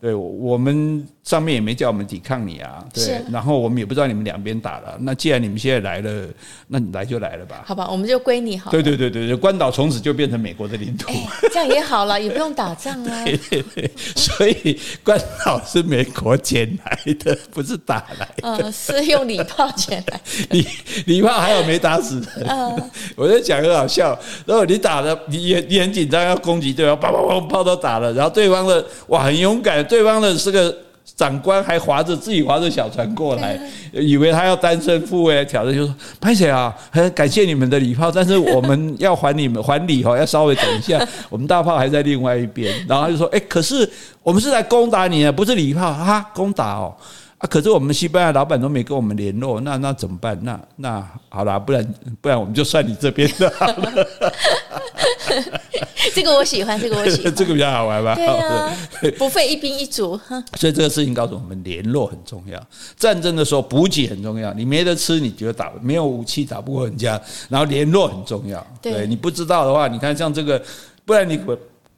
[0.00, 1.06] 对，我们。
[1.22, 4.96] 上面也没叫我们抵抗你啊，对，啊、然后我们也不知道你们两边打了。
[5.02, 6.26] 那既然你们现在来了，
[6.66, 7.62] 那你来就来了吧。
[7.64, 8.72] 好吧，我们就归你好。
[8.72, 11.12] 对对对对对，关岛从此就变成美国的领土。
[11.52, 13.22] 这样也好了，也不用打仗啊。
[13.24, 18.42] 对对对，所以关岛是美国捡来的，不是打来的。
[18.42, 20.20] 嗯，是用礼炮捡来的。
[20.50, 20.66] 礼
[21.06, 22.44] 礼炮还有没打死的？
[22.50, 24.18] 嗯，我在讲很好笑。
[24.44, 30.74] 然后你打的，你也你很紧张要攻击对方，砰砰砰炮都打了，然后对方的哇很勇敢，对方的是个。
[31.16, 33.60] 长官还划着自己划着小船过来，
[33.92, 43.86] 以为他要单身赴会来挑战，就说：“拍谁啊，很感谢你们的礼炮，但是我们要还你们还礼哈，要稍微等一下， 我们大炮还在另外一边。”然后他就说：“哎，可是
[44.22, 46.94] 我们是来攻打你的，不是礼炮啊，攻打哦。”
[47.38, 47.46] 啊！
[47.50, 50.38] 可是我们西班牙老板都没跟我们联络，那那怎么办？
[50.42, 54.06] 那那好啦，不然不然我们就算你这边的好了。
[56.14, 58.14] 这个我喜欢，这个我喜欢， 这个比较好玩吧？
[58.14, 58.76] 对啊，
[59.18, 60.18] 不费一兵一卒。
[60.58, 62.60] 所以这个事情告诉我们，联络很重要。
[62.96, 64.52] 战争的时候补给很重要。
[64.54, 68.64] 你没得吃，你觉得打没有武器打不过人家，然后联络很重要。
[68.80, 70.62] 对，你不知道的话，你看像这个，
[71.04, 71.40] 不然你。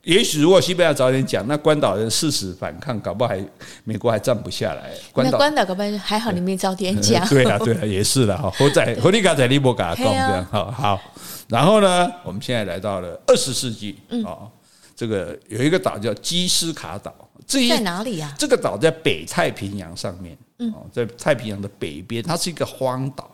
[0.05, 3.45] 也许如果西班牙早点讲，那关岛人誓死反抗，搞不好还
[3.85, 4.91] 美国还站不下来。
[5.13, 7.27] 关岛关岛搞不好还好，你没早点讲。
[7.29, 8.53] 对啊，对啊，也是的哈。
[8.61, 11.01] 我在和你刚才利波嘎讲这样，好好。
[11.49, 14.49] 然后呢，我们现在来到了二十世纪啊，
[14.95, 17.13] 这个有一个岛叫基斯卡岛，
[17.47, 18.35] 这在哪里呀？
[18.39, 20.37] 这个岛在北太平洋上面，
[20.73, 23.31] 哦，在太平洋的北边，它是一个荒岛，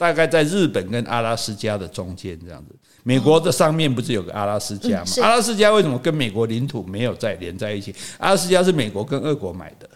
[0.00, 2.74] 大概在日本跟阿拉斯加的中间这样子。
[3.02, 5.04] 美国的上面不是有个阿拉斯加吗？
[5.20, 7.94] 阿拉斯加为什么跟美国领土没有再连在一起？
[8.16, 9.86] 阿拉斯加是美国跟俄国买的。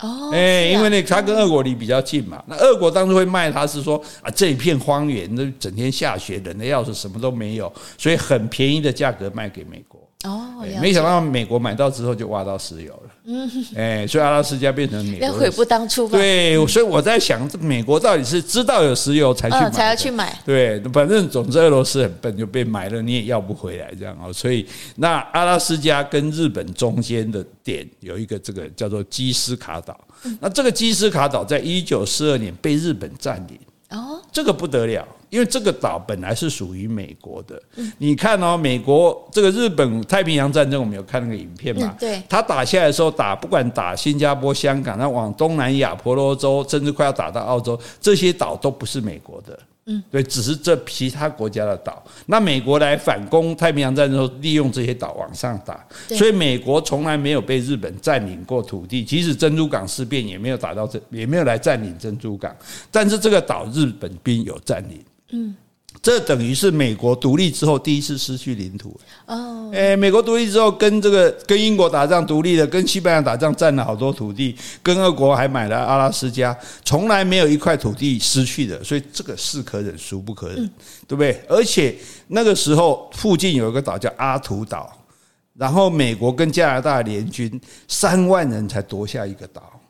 [0.00, 2.42] 哦，哎，因为那它跟俄国离比较近嘛。
[2.48, 10.00] 那俄国当时会卖它是说啊，这一片荒原，那整天下雪，冷的要死，什么都没有，所以很便宜的价格卖给美国。
[10.24, 13.10] 哦，没想到美国买到之后就挖到石油了。
[13.26, 15.26] 嗯，哎，所以阿拉斯加变成美国。
[15.26, 16.06] 要悔不当初。
[16.08, 20.38] 对，所以我在想，美国到底是知道有石油才去买，才要去买。
[20.44, 24.30] 对，反正总之俄罗斯很笨，就被买了，你也要不回来这样哦。
[24.30, 29.98] 所以那阿拉斯加跟日本中间的点有一个这个叫做基斯卡岛。
[30.38, 33.58] 那这个基斯卡岛在一九四二年被日本占领。
[33.88, 35.06] 哦，这个不得了。
[35.34, 37.60] 因为这个岛本来是属于美国的，
[37.98, 41.92] 你看哦，美国这个日本太平洋战争，我们有看那个影片嘛？
[41.98, 49.58] 对，他打下来的时候，打不管打新加坡、香港，那往东南亚、婆罗洲，甚至快要打到澳洲，这些岛都不是美国的。
[49.86, 52.00] 嗯，对，只是这其他国家的岛。
[52.26, 59.04] 那美国来反攻太平洋战争的时候，利用这些岛往上打，所以美国从来没有被日本占领过土地。
[59.04, 62.54] 即使珍珠港事变，也没有打到这，也没有来占领珍珠港。
[62.92, 65.04] 但是这个岛，日本兵有占领。
[65.30, 65.54] 嗯，
[66.02, 69.70] 这等于是美国独立之后第一次失去领土哦。
[69.72, 80.56] 诶，美国独立之后，跟这个跟英国打仗独立了，跟西班牙打仗占了好多土地，跟俄国还买了阿拉斯加，从来没有一块土地失去的，所以这个是可忍孰不可忍，
[81.08, 81.42] 对不对？
[81.48, 81.96] 而且
[82.28, 84.92] 那个时候附近有一个岛叫阿图岛，
[85.54, 89.80] 然后美国跟加拿大联军三万人才夺下一个岛。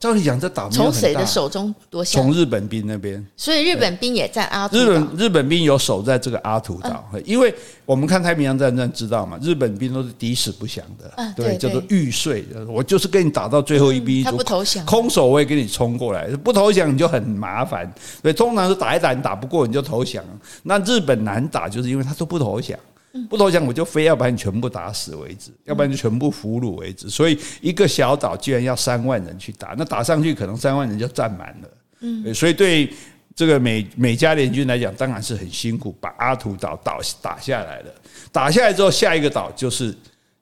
[0.00, 2.20] 照理讲，这岛从谁的手中夺下？
[2.20, 4.80] 从日本兵那边，所以日本兵也在阿图岛。
[4.80, 7.52] 日本日本兵有守在这个阿图岛，因为
[7.84, 12.46] 我们看太平洋战争知道嘛，日本兵都是抵死不降的，对，叫做玉碎。
[12.68, 17.92] 我就是跟你打到最后一兵一卒，他不投降，空手我也给你冲过来，不投降你就很麻烦。
[18.22, 20.24] 所以通常是打一打你打不过你就投降。
[20.62, 22.78] 那日本难打，就是因为他都不投降。
[23.26, 27.08] 不投降我就非要把你全部打死为止，要不然就全部俘虏为止。
[27.08, 31.68] 所以一个小岛居然要三万人去打，那打上去可能三万人就占满了。
[32.00, 32.92] 嗯，所以对
[33.34, 37.94] 这个美美加联军来讲，当然是很辛苦，把阿图岛岛打下来了。
[38.30, 39.96] 打下来之后，下一个岛就是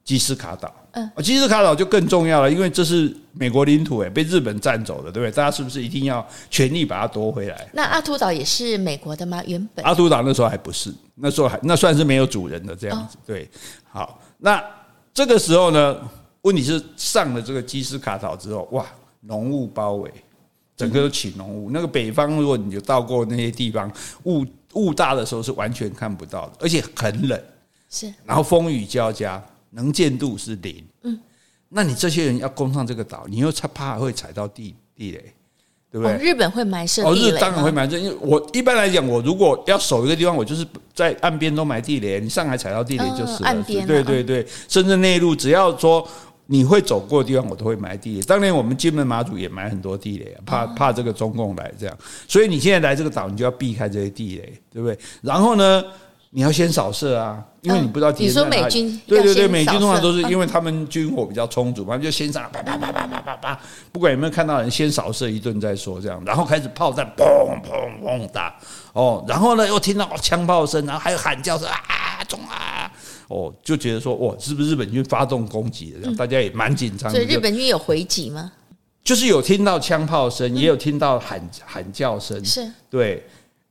[0.04, 0.74] 基斯卡岛。
[0.96, 5.30] 嗯，基斯卡岛就更重要了，因为这是美国领土，诶，被日本占走了，对不对？
[5.30, 7.68] 大家是不是一定要全力把它夺回来？
[7.74, 9.42] 那阿图岛也是美国的吗？
[9.46, 13.18] 原本阿图岛那时候还不是，那时候还那算是没有主人的这样子。
[13.26, 13.46] 对，
[13.84, 14.62] 好，那
[15.12, 15.98] 这个时候呢，
[16.40, 18.86] 问题是上了这个基斯卡岛之后，哇，
[19.20, 20.10] 浓雾包围，
[20.78, 21.70] 整个都起浓雾。
[21.70, 27.38] 那个北方，如果你有到过那些地方，雾雾大的时候是完全看不到的，而且很冷，
[27.90, 29.42] 是，然后风雨交加。
[29.76, 31.20] 能见度是零，嗯，
[31.68, 35.22] 那你这些人要攻上这个岛，你又怕怕会踩到地地雷，
[35.90, 36.14] 对不对？
[36.14, 46.08] 哦、日本会埋设哦，日当然会埋设，因为我一般来讲，我如果要守一个地方，我就是在岸边都埋地雷，你上海踩到地雷就死了，岸边，对对对，甚至内陆，只要说
[46.46, 48.22] 你会走过的地方，我都会埋地雷。
[48.22, 54.98] 当年我们金门马祖也埋很多地雷，怕怕这个中共来这样，所以你现在来这个岛，你就要避开这些地雷，对不对？
[55.20, 55.84] 然后呢？
[56.30, 58.56] 你要先扫射啊，因为你不知道敌人在哪里。
[58.56, 59.00] 你说美军？
[59.08, 67.24] 对对对，美军通常都是因为他们军火比较充足嘛，就先上啪啪啪啪啪啪啪，不管有没有看到人，先扫射一顿再说，这样，然后开始炮弹砰
[67.64, 68.56] 砰砰打
[68.92, 72.88] 哦，然后呢又听到枪炮声，然后还有喊叫声啊冲啊
[73.26, 76.14] 哦，就觉得说哇，是不是日本军发动攻击了？
[76.14, 77.10] 大家也蛮紧张。
[77.10, 78.52] 所以日本军有回击吗？
[79.02, 83.26] 就是有听到枪炮声，也有听到喊喊叫声，是对。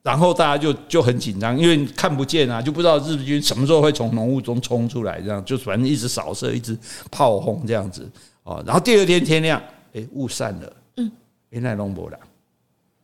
[0.06, 6.78] 然后大家就就很紧张，因为看不见啊，就不知道日军什么时候会从浓雾中冲出来，这样就反正一直扫射，一直
[7.10, 8.08] 炮轰这样子
[8.44, 8.64] 哦。
[8.68, 9.60] 然后第二天天亮，
[9.94, 11.12] 哎，雾散了，嗯，
[11.50, 12.20] 原来龙伯朗，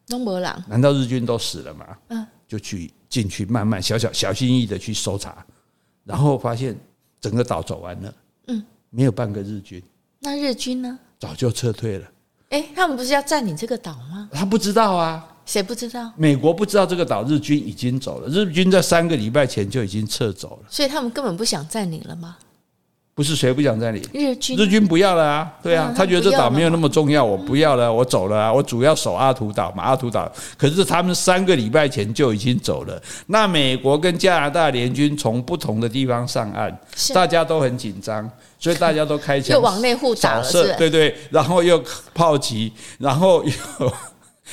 [0.09, 1.85] 龙伯朗，难道日军都死了吗？
[2.09, 5.43] 嗯，就去进去慢慢小小小心翼翼的去搜查，
[6.03, 6.77] 然后发现
[7.19, 8.13] 整个岛走完了，
[8.49, 9.81] 嗯，没有半个日军。
[10.19, 10.99] 那日军呢？
[11.17, 12.07] 早就撤退了。
[12.49, 14.29] 哎，他们不是要占领这个岛吗？
[14.31, 15.27] 他不知道啊。
[15.51, 16.09] 谁不知道？
[16.15, 22.37] 美国不知道这个岛日军已经走了，日军在三个礼拜前就已经撤走了，所以他们根本不想占领了吗？
[23.13, 24.01] 不是谁不想占领？
[24.13, 25.51] 日军，日军不要了啊！
[25.61, 28.53] 对啊，他觉得这岛没有那么重要，我不要了，我走了啊！
[28.53, 30.31] 我主要守阿图岛嘛，阿图岛。
[30.57, 32.99] 可是他们三个礼拜前就已经走了。
[33.27, 36.79] 那美国跟加拿大联军从不同的地方上岸，
[37.13, 41.83] 大家都很紧张，所以大家都开枪， 又往内互打了，是，对对，然后又
[42.13, 43.51] 炮击，然后又。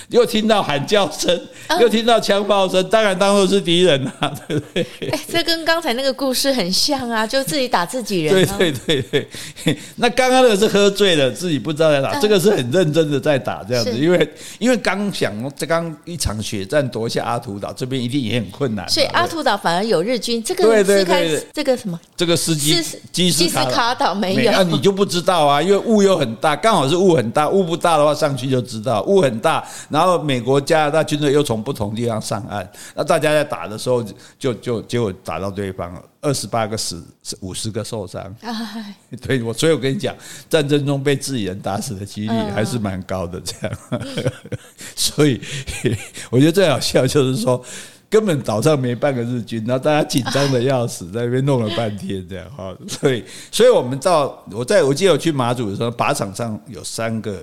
[0.08, 1.40] 又听到喊叫声，
[1.80, 4.86] 又听到枪炮声，当然当作是敌人啊，对不对？
[5.10, 8.34] 哎，这跟刚才那个故事很像啊，就自己打自己人。
[8.34, 9.28] 对对对
[9.64, 18.88] 对， 那刚刚那个是喝醉了，自己不知道在打，这个是很认真的在打，这样子，因为因为刚想这刚一场血战夺下阿图岛，这边一定也很困难。
[18.88, 21.98] 所以阿图岛反而有日军，这个对对对，这个什么？
[22.16, 22.82] 这个司机
[23.12, 29.64] 基斯卡岛没有，那你就不知道啊，因为雾又很大，刚好是雾很大，雾不大的话上去就知道，雾很大。
[29.88, 34.04] 然后美国、加拿大军队又从不同地方上岸，那大家在打的时候
[34.38, 37.02] 就就结果打到对方了，二十八个死，
[37.40, 38.34] 五十个受伤。
[39.22, 40.14] 对，我所以我跟你讲，
[40.50, 43.40] 战争中被自己人打死的几率还是蛮高的。
[43.40, 43.78] 这样，
[44.94, 45.40] 所以
[46.30, 47.64] 我觉得最好笑就是说，
[48.10, 52.76] 根本岛上没半个日军，然后大家紧张的要死，在那边弄了半天这样哈。
[52.86, 57.42] 所以，所以我们到我在我记得我去马祖的时候，靶场上有三个。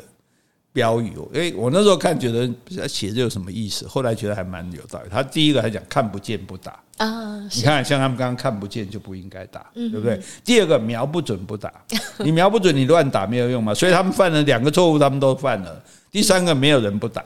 [0.76, 3.88] 标语，哎，我那时候看觉得写这有什么意思？
[3.88, 5.08] 后来觉得还蛮有道理。
[5.10, 10.20] 他第一个还讲看不见不打啊，你看像他们刚刚看不见就不应该打，对不对？
[10.44, 11.72] 第二个瞄不准不打，
[12.20, 13.74] 你瞄不准你乱打没有用嘛。
[13.74, 15.82] 所以他们犯了两个错误，他们都犯了。
[16.12, 17.24] 第三个没有人不打，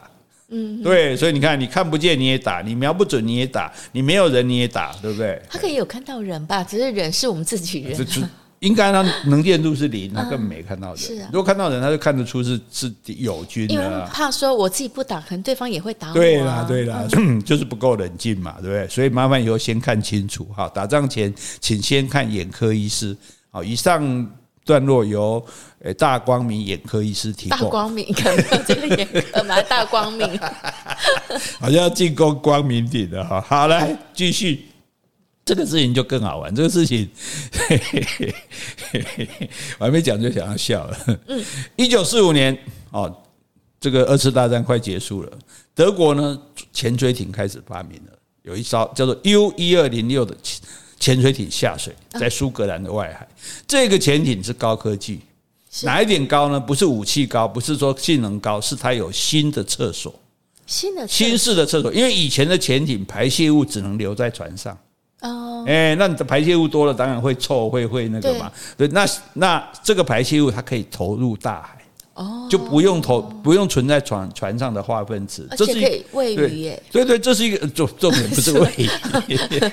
[0.50, 5.42] 嗯，对，所以你看你看不见你也打，你瞄不准你也打，你没有人你也打，对不对？
[5.50, 6.62] 他可以有看到人吧？
[6.62, 8.06] 只是人是我们自己人。
[8.60, 10.98] 应该他能见度是零，他根本没看到人。
[10.98, 13.74] 是啊，如果看到人，他就看得出是是友军的。
[13.74, 16.14] 因为怕说我自己不打，可能对方也会打我。
[16.14, 17.06] 对啦，对啦，
[17.44, 18.86] 就是不够冷静嘛，对不对？
[18.88, 23.16] 所以麻烦以后先看清楚哈，打仗前请先看眼科医师。
[23.50, 24.30] 好，以上
[24.62, 25.42] 段落由
[25.82, 27.58] 诶大光明眼科医师提供。
[27.58, 30.38] 大光明，可能这个眼科蛮大光明，
[31.58, 33.40] 好像要进攻光明顶的哈。
[33.40, 34.66] 好，来继续。
[35.50, 36.54] 这个事情就更好玩。
[36.54, 37.10] 这个事情，
[37.50, 38.34] 嘿嘿嘿
[38.92, 40.96] 嘿嘿，我还没讲就想要笑了。
[41.26, 42.56] 嗯，一九四五年
[42.92, 43.12] 哦，
[43.80, 45.38] 这个二次大战快结束了，
[45.74, 46.40] 德国呢
[46.72, 50.36] 潜水艇开始发明了，有一艘叫做 U 一二零六的
[51.00, 53.26] 潜水艇下水，在苏格兰的外海。
[53.66, 55.18] 这个潜艇是高科技，
[55.82, 56.60] 哪一点高呢？
[56.60, 60.14] 不是武器高，不是说性能高，是它有新的厕所，
[60.64, 61.92] 新的新式的厕所。
[61.92, 64.78] 因为以前的潜艇排泄物只能留在船上。
[65.22, 68.50] 哦，哦，哎，那你的排泄物多了，当然会臭，会会那个嘛。
[68.76, 71.79] 对，对，那那这个排泄物它可以投入大海。
[72.20, 76.82] 哦，就不用投，不用存在船船上的化粪池，这是可以喂鱼耶。
[76.92, 78.86] 对对，这是一个重重点，不是喂鱼。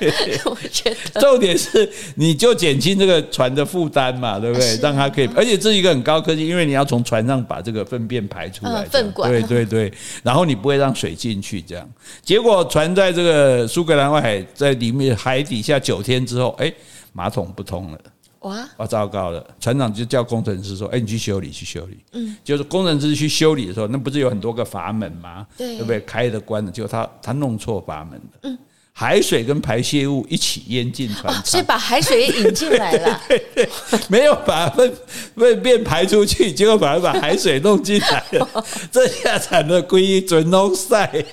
[0.45, 4.78] 我觉得重点是你就减轻这个船的负担嘛，对不对？
[4.82, 9.30] 让它可以，而且这是一个很高科技，因为你要从船上把这个粪便排出来， 粪管。
[9.30, 9.91] 对对对，
[10.24, 11.86] 然后你不会让水进去，这样。
[12.24, 16.72] 结果船在这个苏格兰外海，在里面海底下九天之后，哎，
[17.11, 17.99] 马桶不通了。
[18.39, 18.69] 哇！
[18.77, 19.45] 哇，糟糕了！
[19.59, 25.45] 船长就叫工程师说：“哎，你去修理，去修理。”嗯，就是工程师去修理的时候，那不是有很多个阀门吗？
[25.57, 25.99] 对，对不对？
[26.01, 28.39] 开的关的，结果他他弄错阀门了。
[28.43, 28.57] 嗯。
[28.99, 33.21] 海水跟排泄物一起淹进船舱，所以把海水也引进来了。
[33.29, 34.91] 对对对，没有把粪
[35.35, 38.65] 粪便排出去，结果反而把海水弄进来了。
[38.91, 41.23] 这下惨了，归准弄赛。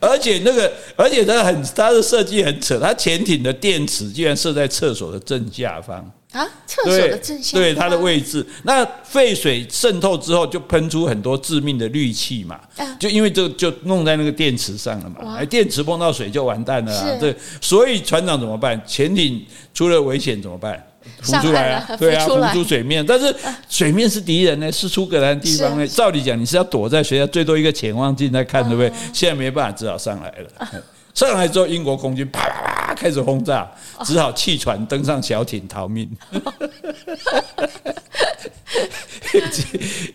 [0.00, 6.10] 而且那个，而且它很，它的设计很扯，它潜艇的电池居然设在厕所的正下方。
[6.32, 12.58] 啊，厕所的正下方对，对它的位置，那废水渗透之后就喷出很多致命的氯气嘛，
[12.98, 18.82] 就因为这个就弄在那个电池上了嘛，哎，电池碰到水就完蛋了啊，对，所以船长怎么办？
[18.84, 20.84] 潜艇出了危险怎么办？
[21.20, 23.34] 浮出来啊，对啊，浮出水面，但是
[23.68, 28.92] 水面是敌人呢，是出格兰地方呢，照理讲你是要躲在学校，最多一个潜望镜在看，对不对？
[29.12, 30.82] 现在没办法，只好上来了。
[31.14, 33.70] 上来之后，英国空军啪啪啪开始轰炸，
[34.04, 36.10] 只好弃船登上小艇逃命。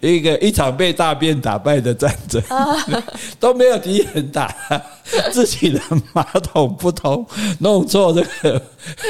[0.01, 2.41] 一个一场被大便打败的战争，
[3.39, 4.53] 都没有敌人打，
[5.31, 5.81] 自己的
[6.13, 7.25] 马桶不通，
[7.59, 8.21] 弄错这
[8.51, 8.61] 个，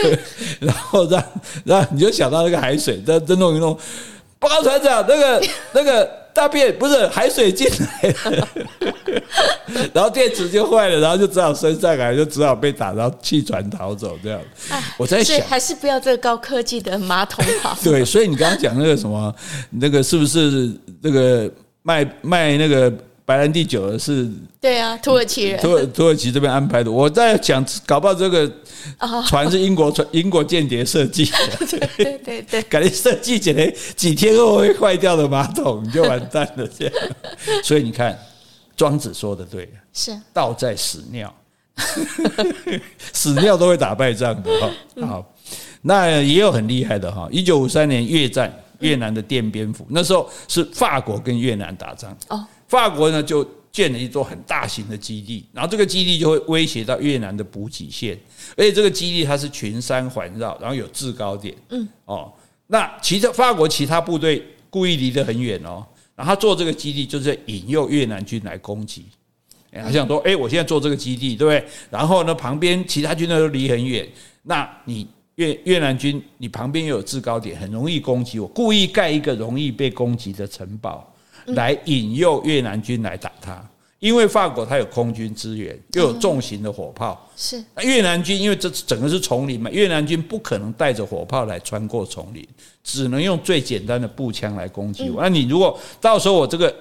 [0.61, 1.23] 然后让
[1.63, 3.77] 让你就想到那个海水，再再弄一弄。
[4.39, 8.47] 报告船长，那个那个大便不是海水进来了，
[9.93, 14.39] 然后电池就坏了，然后就只好升上来，就只好被打，然后弃船逃走这样。
[14.97, 17.77] 我在想，还是不要这个高科技的马桶好。
[17.84, 19.34] 对，所以你刚刚讲那个什么，
[19.71, 20.71] 那个是不是
[21.01, 21.51] 那个
[21.84, 22.93] 卖卖那个？
[23.30, 24.27] 白兰地酒的是，
[24.59, 26.91] 对啊，土耳其人，土土耳其这边安排的。
[26.91, 28.51] 我在讲，搞不好这个
[29.27, 31.38] 船是英国船，英国间谍设计的。
[31.95, 36.67] 对对对感觉设计起来，几天后会坏掉的马桶，你就完蛋了。
[36.67, 36.93] 这样，
[37.63, 38.17] 所以你看，
[38.75, 41.32] 庄子说的对，是道在屎尿，
[43.13, 44.71] 屎尿都会打败仗的哈。
[45.05, 45.34] 好，
[45.84, 47.30] 那也有很厉害的哈。
[47.32, 52.43] 一九五三年越战，越南的奠边府，那时候是法国跟越南打仗哦。
[52.70, 58.17] 法国呢就建了一座很大型的基地，然后这个基地就会威胁到越南的补给线，
[58.55, 62.32] 而且这个基地它是群山环绕，然后有制高点，嗯，哦，
[62.67, 69.05] 那其实法国其他部队故意离得很远哦，然后他做这个基地就是引诱越南军来攻击，
[69.72, 71.72] 他想说，哎，我现在做这个基地，对不对？
[71.91, 74.07] 然后呢，旁边其他军队都离很远，
[74.43, 81.11] 那你越越南军你旁边又有制高点，很容易攻击我，故意盖一个容易被攻击的城堡。
[81.47, 83.63] 来引诱越南军来打他，
[83.99, 87.29] 因为法国它有空军支援，又有重型的火炮。
[87.35, 92.47] 是，越南军因为这整个是丛林嘛，越南军不可能带着火炮来穿过丛林，
[92.83, 95.21] 只能用最简单的步枪来攻击我。
[95.21, 96.73] 那你如果到时候我这个。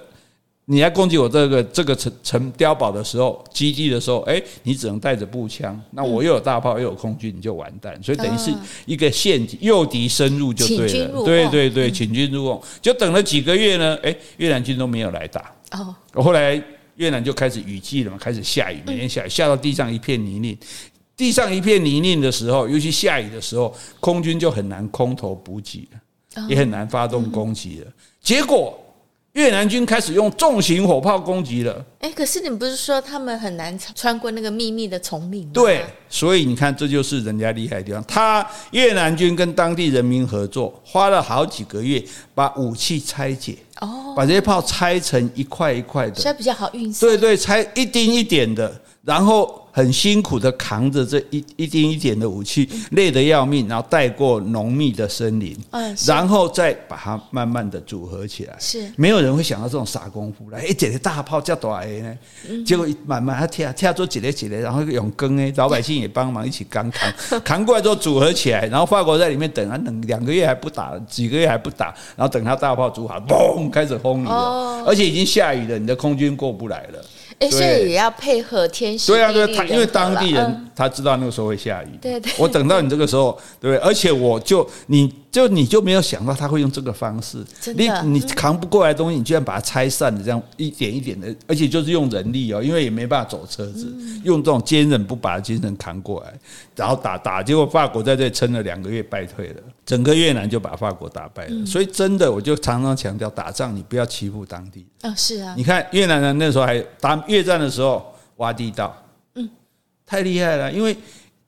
[0.70, 7.98] 你来攻击我这个这个城城碉堡的时候，基地的时候，哎，你只能带着步枪，那我又有大炮又有空军，你就完蛋。
[8.02, 8.52] 所以等于是
[8.84, 11.24] 一个陷阱，诱敌深入就对了。
[11.24, 15.50] 对对对，请军入瓮，就等了几个月呢，哎，越南军都没有来打。
[15.70, 16.62] 哦，后来
[16.96, 20.54] 越南就开始雨季了嘛，开始下雨，每天下雨，下到地上一片泥泞。
[21.16, 27.86] 地上一片泥泞的时候，尤其下雨的时候，空军就很难空投补给了，也很难发动攻击了。
[28.20, 28.78] 结果。
[29.38, 31.84] 越南军开始用重型火炮攻击了。
[32.00, 35.50] 哎，可是你不是说他们很难穿过那个秘密的丛林吗？
[35.54, 38.02] 对，所以你看，这就是人家厉害的地方。
[38.02, 42.02] 他越南军跟当地人民合作，花了好几个月
[42.34, 47.08] 把武器拆解，哦，把这些炮拆成一块一块的，所以比较好运送。
[47.08, 48.68] 对对，拆一丁一点的，
[49.08, 49.64] 然后。
[49.70, 55.56] 很辛苦的扛着这一一丁一点的武器，累得要命，然后带过浓密的森林，
[56.04, 58.56] 然后再把它慢慢的组合起来。
[58.58, 60.58] 是，没有人会想到这种傻功夫来。
[60.58, 62.18] 哎，这个大炮叫多少呢？
[62.66, 67.12] 结果慢慢他跳跳出几列几列，然后用更哎，老百姓也帮忙一起扛扛
[67.44, 77.04] 扛过来之后组合起来，然后法国在里面等啊等两个月还不打，几个月还不打，然后等他大炮组好，嘣开始轰你了，而且已经下雨了，你的空军过不来了。
[77.38, 79.32] 哎，所以也要配合天时地利人和。
[79.32, 81.98] 对啊，对，他因为当地人他知道那个时候会下雨。
[82.00, 82.32] 对对。
[82.38, 83.86] 我等到你这个时候，对不对？
[83.86, 87.38] 而且我就你这就你就没有想到他会用这个方式，
[87.76, 96.34] 你你扛不过来的东西，你居然把它拆散的这样一点一点的，而且就是用人力哦，因为也没办法走车子，用这种坚韧不拔的精神扛过来，
[96.74, 101.64] 然后打打，结果法国在这里撑了两个月败退了，整个越南就把法国打败了。
[101.64, 108.92] 所以真的，我就常常强调，打仗你不要欺负当地啊，是啊，你看越南人那时候还打越战的时候挖地道，
[109.36, 109.48] 嗯，
[110.04, 110.96] 太厉害了，因为。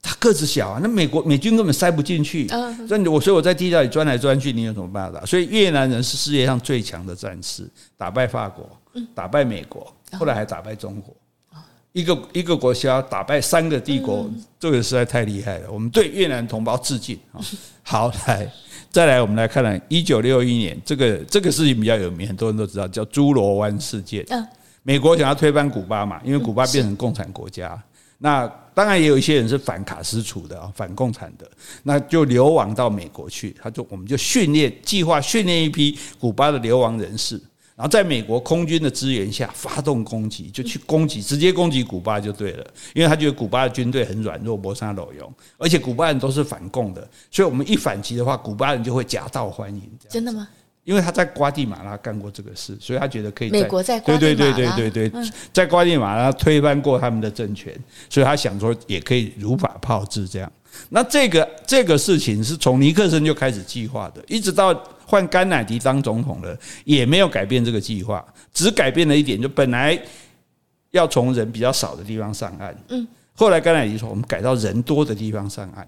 [0.01, 2.47] 他个子小啊，那美国美军根本塞不进去。
[2.49, 5.23] 嗯，所以我所以我在地道里钻来钻去，你有什么办法？
[5.25, 8.67] 所以越南人是世界上最强的战士，打败法国，
[9.13, 11.15] 打败美国，后来还打败中国。
[11.93, 14.27] 一个一个国家打败三个帝国，
[14.57, 15.71] 这个实在太厉害了。
[15.71, 17.41] 我们对越南同胞致敬 啊！
[17.83, 18.49] 好，来
[18.89, 24.25] 再来，我们来看看一九六一年，这个这个事情比较有名，很多人都知道，叫猪罗湾事件。
[24.29, 24.47] 嗯，
[24.83, 27.77] 美国想要推翻古巴嘛，因为古巴变成共产国家。
[28.23, 31.49] 那当然也有一些人是反卡斯楚的啊，反共产的，
[31.81, 33.53] 那就流亡到美国去。
[33.59, 37.35] 他就我们就训练计划训练一批古巴的流亡人士，
[37.75, 42.65] 然后在美国空军的支援下发动攻击，就去攻击，直接攻击古巴就对了。
[42.93, 49.81] 因为他觉得古巴的军队很软弱，没啥路用，而且古巴人都是反共的，所以我们一反击的话，古巴人就会夹道欢迎。
[50.07, 50.47] 真的吗？
[50.83, 53.49] 因为他在瓜地马拉干过这个事，所以他觉得可以。
[53.49, 57.73] 美国在瓜地马拉，对对对对对，在瓜地马拉推翻过他们的政权，
[58.09, 60.51] 所以他想说也可以如法炮制这样。
[60.89, 64.73] 那这个这个事情是从尼克森就开始计划的，一直到
[65.05, 69.99] 换甘乃迪当总统了，也没有改变这个计划，只改变了一点，就本来
[70.91, 75.87] 要从人比较少的地方上岸，嗯，后来甘乃迪说我们改到人多的地方上岸。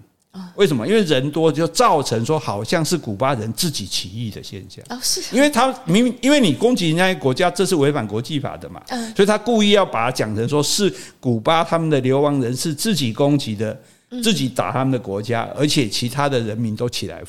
[0.56, 0.86] 为什么？
[0.86, 4.84] 因为人多就造成说好像是古巴人自己起义的现象。
[4.88, 5.22] 哦，是。
[5.34, 8.82] 因为他明明因为你攻击人家国家，这是违反国际法的嘛。
[8.88, 9.14] 嗯。
[9.14, 13.80] 所以他故意要把它讲成说是古巴他们的流亡人士自己攻击的，
[14.22, 17.22] 自己打他们的国家，而且其他的人民都起来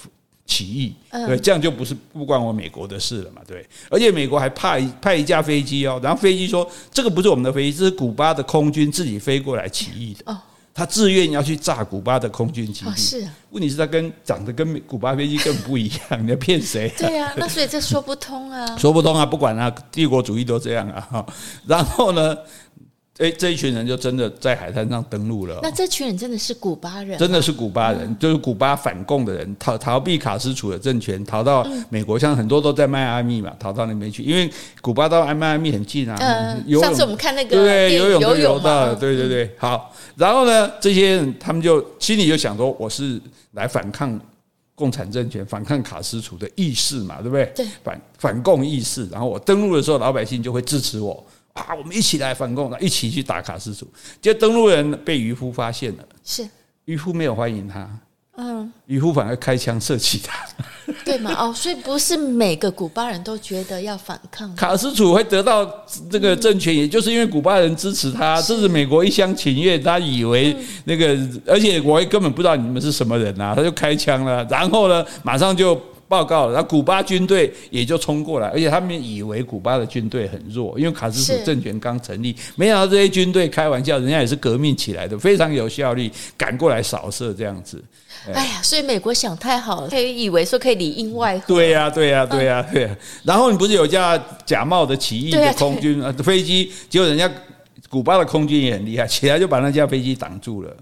[0.45, 0.93] 起义。
[1.12, 3.41] 对，这样就不是不关我美国的事了嘛？
[3.47, 3.66] 对。
[3.89, 10.32] 而且美国还派派一架飞机哦，然后飞机说这个不是我们的飞机，这是古巴的空军自己飞过来起义的。
[10.32, 10.38] 哦。
[10.78, 13.28] 他自愿要去炸古巴的空军基地，是。
[13.51, 16.91] 问题是，他跟长得跟古巴飞机根本不一样，你要骗谁？
[16.99, 21.26] 对啊，那所以这说不通啊， 说不通啊，不管啊，帝国主义都这样啊。
[21.65, 22.38] 然后呢？
[23.18, 25.57] 哎，这一群人就真的在海滩上登陆了。
[25.63, 27.18] 那这群人真的是古巴人？
[27.18, 34.51] 真的是古巴人，就是古巴反共的人，逃逃避卡斯楚的政权，逃到美国，像很多都在迈阿密嘛，逃到那边去，因为
[34.82, 36.18] 古巴到迈阿密很近啊。
[36.20, 39.49] 嗯，上次我们看那个对游泳都游到了，对对对。
[39.57, 43.22] 好，然后呢，这些人他们就心里就想说，我是
[43.53, 44.20] 来反抗
[44.76, 47.49] 共产政权、反抗卡斯楚的意识嘛，对不对？
[47.55, 49.07] 对，反反共意识。
[49.07, 51.26] 然后我登陆的时候，老百姓就会支持我。
[51.56, 53.88] 啊，我们一起来反共，一起去打卡斯楚。
[54.22, 56.45] 结果登陆人被渔夫发现了，是
[56.84, 57.89] 渔夫没有欢迎他，
[58.36, 60.45] 嗯，渔夫反而开枪射击他，
[61.06, 61.34] 对吗？
[61.39, 64.53] 哦，所以不是每个古巴人都觉得要反抗。
[64.53, 65.66] 卡斯楚会得到
[66.12, 69.82] 这个政权，也就是因为古巴人支持他，这是美国一厢情愿。
[69.82, 70.53] 他以为
[70.84, 75.82] 那个，而且我也根本不知道你们是什么人啊，他就开枪了，然后呢，马上就。
[76.08, 87.84] 报告了，然后古巴军队也就冲过来，而且他们以为古巴的军队很弱，因为卡斯楚政权刚成立，没想到这些军队开玩笑，人家也是革命起来的，非常有效率，赶过来扫射这样子。
[88.34, 91.45] 哎呀，所以美国想太好了，可以以为说可以里应外合。
[91.47, 92.97] 对呀，对呀，对呀，对呀。
[93.24, 97.30] 然后你不是有架假冒的起义的空军啊飞机，结果人家
[97.89, 100.76] 古巴的空军也很厉害，起来就把那架飞机挡住了。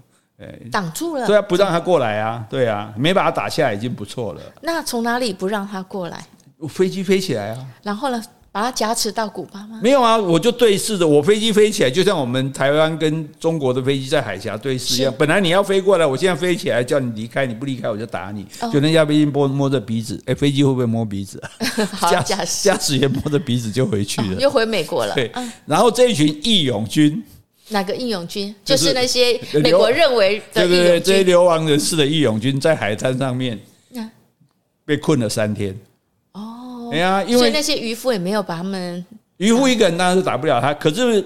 [0.70, 4.40] 挡住了，对啊，不让他过来啊，对啊，没把他打下来已经不错了。
[4.62, 6.26] 那从哪里不让他过来？
[6.68, 9.78] 飞机飞起来啊，然后呢，把他夹持到古巴吗？
[9.82, 15.12] 没有啊，我就对视着，我飞机飞起来，就像我们台湾跟中国的飞机在海峡对视一样。
[15.18, 18.46] 本来你要飞过来，我现在飞起来叫你离开，你不离开我就打你。
[18.72, 21.42] 就那架飞机摸摸着鼻子，哎，飞机会不会摸鼻子？
[22.10, 25.14] 驾驾驾驶员摸着鼻子就回去了，又回美国了。
[25.14, 25.30] 对，
[25.66, 27.22] 然后这一群义勇军。
[27.68, 28.54] 哪个义勇军？
[28.64, 30.78] 就是那些美国认为的义勇军。
[30.78, 33.58] 对对对，这些流亡人士的义勇军在海滩上面
[34.84, 35.74] 被困了三天。
[36.32, 39.04] 哦，哎呀，因为所以那些渔夫也没有把他们。
[39.38, 41.24] 渔夫一个人当然是打不了他，可是。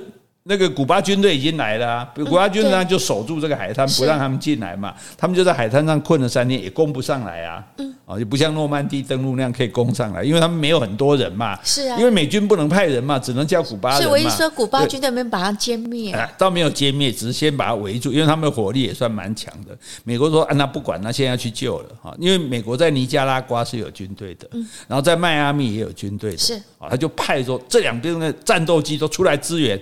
[0.48, 4.94] 那个古巴军队已经来了啊，古巴军队呢就守住这个海滩，不让他们进来嘛。
[5.14, 7.62] 他们就在海滩上困了三天，也攻不上来啊。
[7.76, 11.58] 嗯，啊，就不像诺曼底登陆那样可以攻上来，因为他们没有很多人嘛。
[11.62, 13.98] 是啊，因为美军不能派人嘛，只能叫古巴。
[13.98, 19.76] 所以我一说古巴军队没把它歼灭，倒没有歼灭，只是先把它围住，因为他们的火力也算蛮强的。
[20.04, 24.48] 美国说啊，那不管，那现在要去救了哈，因为美国在尼加拉瓜是有军队的，
[24.86, 29.78] 然后在迈阿密也有军队的，是啊，他就派说这两边的战斗机都出来支援。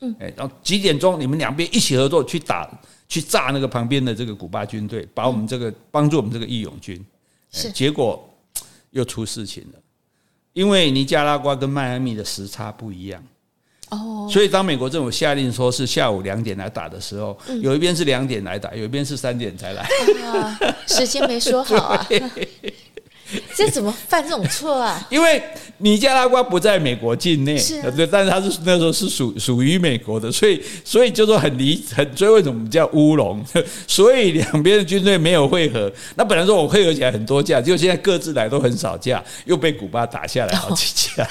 [0.00, 2.68] 嗯，哎，然后几点钟你们两边一起合作去打，
[3.08, 7.04] 去炸那个旁边的这个古巴军队，把我们这个帮助我们这个义勇军。
[7.52, 8.28] 是，结果
[8.90, 9.78] 又出事情了，
[10.52, 13.22] 因为尼加拉瓜跟迈阿密的时差不一样。
[13.90, 19.82] 哦，所以当美国政府下令说是下午两点来打的时候，有一边是两点来打，有一边是三点才来。
[20.24, 22.06] 啊，时间没说好啊。
[23.54, 25.06] 这怎么犯这种错啊？
[25.10, 25.42] 因为
[25.78, 33.44] 尼加拉瓜不在美国境内，是啊，对，但是它是那时候是属属于美国的，所以所以就说很离很，所以为什么叫乌龙？
[33.86, 35.92] 所以两边的军队没有会合。
[36.16, 41.28] 那本来说我会合起来很多架，结果现在各自来都很少架，又被古巴打下来好几架。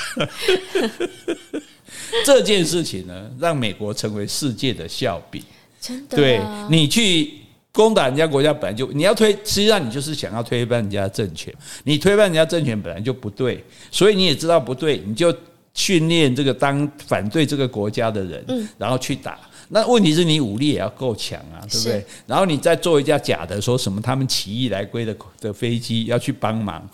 [2.26, 5.43] 这件事情呢，让美国成为世界的笑柄。
[5.82, 6.39] 真的，对，
[6.70, 7.39] 你去。
[7.80, 11.53] 攻打人家国家本来就你要推，实际上你就是想要推翻人家政权。
[11.86, 15.34] 你推翻人家政权本来就不对，所以你也知道不对，你就
[15.73, 19.39] 训练这个当反对这个国家的人，然后去打。
[19.69, 22.05] 那问题是你武力也要够强啊，对不对？
[22.27, 26.86] 然后你再做一架假的，说什么他们起义来归的的飞机要去帮忙。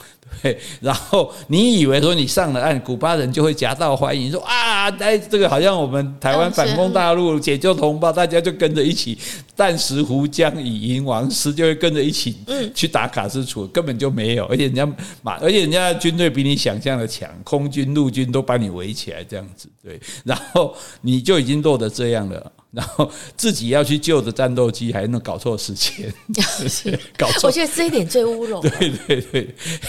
[0.41, 9.17] 对，然后你以为说你上了岸，古巴人就会夹道欢迎，说啊，哎，这个好像我们台湾反攻大陆，解救同胞，大家就跟着一起，
[9.55, 12.35] 弹石湖江以迎王师，就会跟着一起
[12.73, 14.85] 去打卡斯楚，根本就没有，而且人家
[15.21, 22.51] 马，而且人家军队比你想象的强，空军、陆军都把你围起来，这样子，对，然后你就已经落得这样了。
[22.75, 26.13] 然后自己要去救的战斗机，还能搞错时间，
[27.17, 27.47] 搞错。
[27.47, 28.61] 我觉得这一点最乌龙。
[28.61, 29.21] 对对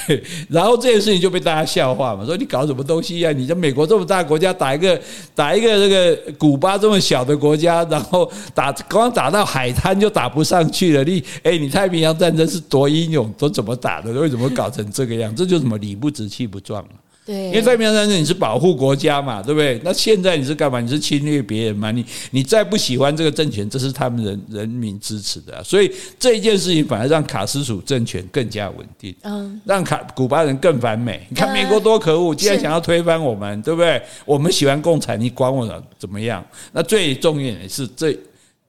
[0.06, 3.32] 对，然后这件事情就被大家笑话嘛，说你搞什么东西呀？
[3.32, 5.00] 你在美国这么大国家打一个
[5.34, 11.02] 打一个这个古巴这么小的国家，然后打光打到海滩就打不上去了。
[11.02, 14.12] 你哎，你太平洋战争是多英勇，都怎么打的？
[14.12, 15.34] 为什么搞成这个样？
[15.34, 16.86] 这就什么理不直气不壮
[17.26, 19.80] 对，因为太平洋战争你是保护国家嘛，对不对？
[19.82, 20.80] 那现在你是干嘛？
[20.80, 21.90] 你是侵略别人嘛？
[21.90, 31.26] 你你再不喜欢这个政权，这是他们人人民支持的，所以这一件事情反而让卡斯楚政权更加稳定，嗯，让卡古巴人更反美。
[31.28, 34.00] 你看美国多可恶，既然想要推翻我们，对不对？
[34.24, 36.46] 我们喜欢共产，你管我怎么样？
[36.70, 38.16] 那最重要的是这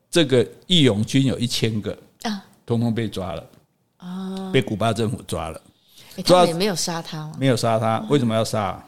[0.09, 3.43] 这个义勇军有一千个啊，通通被抓了
[3.97, 5.61] 啊，被古巴政府抓了。
[6.45, 8.83] 也没有杀他，没有杀他，为什么要杀？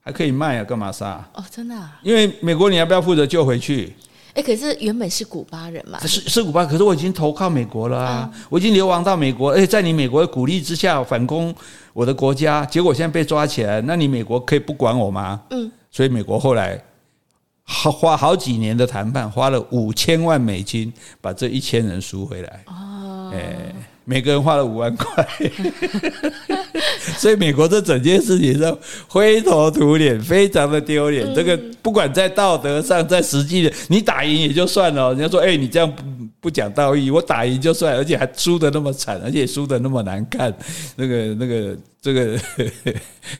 [0.00, 1.26] 还可以卖啊，干嘛杀？
[1.32, 1.98] 哦，真的啊？
[2.02, 3.94] 因为美国，你要不要负责救回去？
[4.34, 11.54] 哎，可是原本是古巴人嘛，是是古巴，可是我已经投靠美国了啊，我已经流亡到美国，哎，在你美国的鼓励之下反攻
[11.94, 15.40] 我的国家，结果现在被抓起来，那你美国可以不管我吗？
[15.50, 16.78] 嗯，所以美国后来
[17.64, 20.92] 花好几年的谈判，花了五千万美金
[21.22, 22.64] 把这一千人赎回来。
[22.66, 23.74] 哦，哎。
[24.06, 25.26] 每个人花了五万块，
[27.16, 28.76] 所以美国这整件事情是
[29.08, 31.34] 灰头土脸，非常的丢脸。
[31.34, 35.14] 这个不管在道德上，在实际的，你打赢也就算了。
[35.14, 36.02] 人家说，哎，你这样不
[36.42, 40.54] 不讲道义，我打赢就算，而且还输的那么惨，而且输的那么难看。
[40.96, 42.38] 那个那个这个，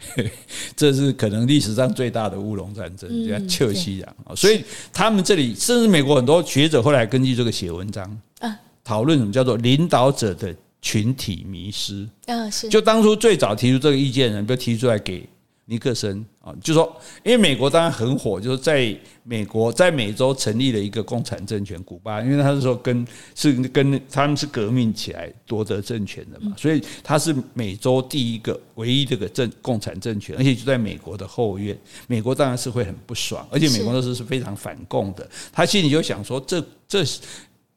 [0.74, 4.16] 这是可能历史上最大的乌龙战争，叫切西洋。
[4.34, 8.56] 所以他们这里，甚至美国很多学者后来根据这个写文章啊。
[8.84, 12.06] 讨论什么叫做领导者的群体迷失？
[12.26, 12.68] 啊，是。
[12.68, 15.26] 就当初最早提出这个意见的人，就提出来给
[15.64, 31.74] 尼克森啊，就说，因为美国当然很火，就是在美国在美洲成立了一个共产政权——古巴，因为他是说跟是跟他们是革命起来夺得政权的嘛，所以他是美洲第一个唯一这个政共产政权，而且就在美国的后院，
[32.06, 37.02] 美国当然是会很不爽，而且美国那时候是非常反共的，他心里就想说，这这。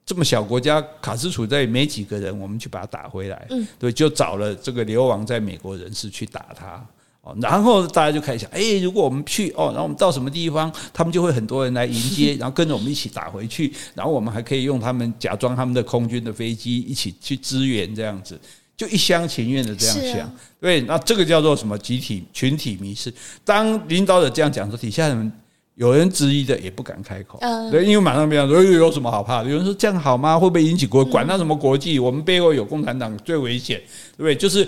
[0.08, 3.46] 这么小国家，卡斯楚在没几个人，我们去把他打回来。
[3.50, 6.82] 嗯，对，就找了这个流亡在美国人士去打他。
[7.24, 18.40] 哦，然后大家就开始想，哎，如果我们去，哦，然后我们到什么地方，他们就会很多人来迎接， 然后跟着我们一起打回去，然后我们还可以用他们假装他们的空军的飞机一起去支援，这样子，
[18.78, 20.34] 就一厢情愿的这样想。
[20.62, 21.78] 对，那这个叫做什么？
[21.78, 23.14] 集体群体迷失。
[23.44, 25.30] 当领导者这样讲说，底下人。
[25.78, 27.40] 有人质疑的也不敢开口，
[27.72, 29.50] 对，因为马上别人说有什么好怕的？
[29.50, 30.38] 有人说这样好吗？
[30.38, 32.00] 会不会引起国管他什么国际？
[32.00, 33.80] 我们背后有共产党最危险，
[34.16, 34.36] 对不对？
[34.36, 34.68] 就是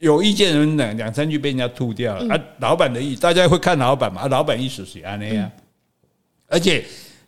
[0.00, 2.44] 有意见的人两两三句被人家吐掉了啊！
[2.58, 4.22] 老板的意，大家会看老板嘛？
[4.22, 5.48] 啊，老板意思是安那样，
[6.48, 6.84] 而且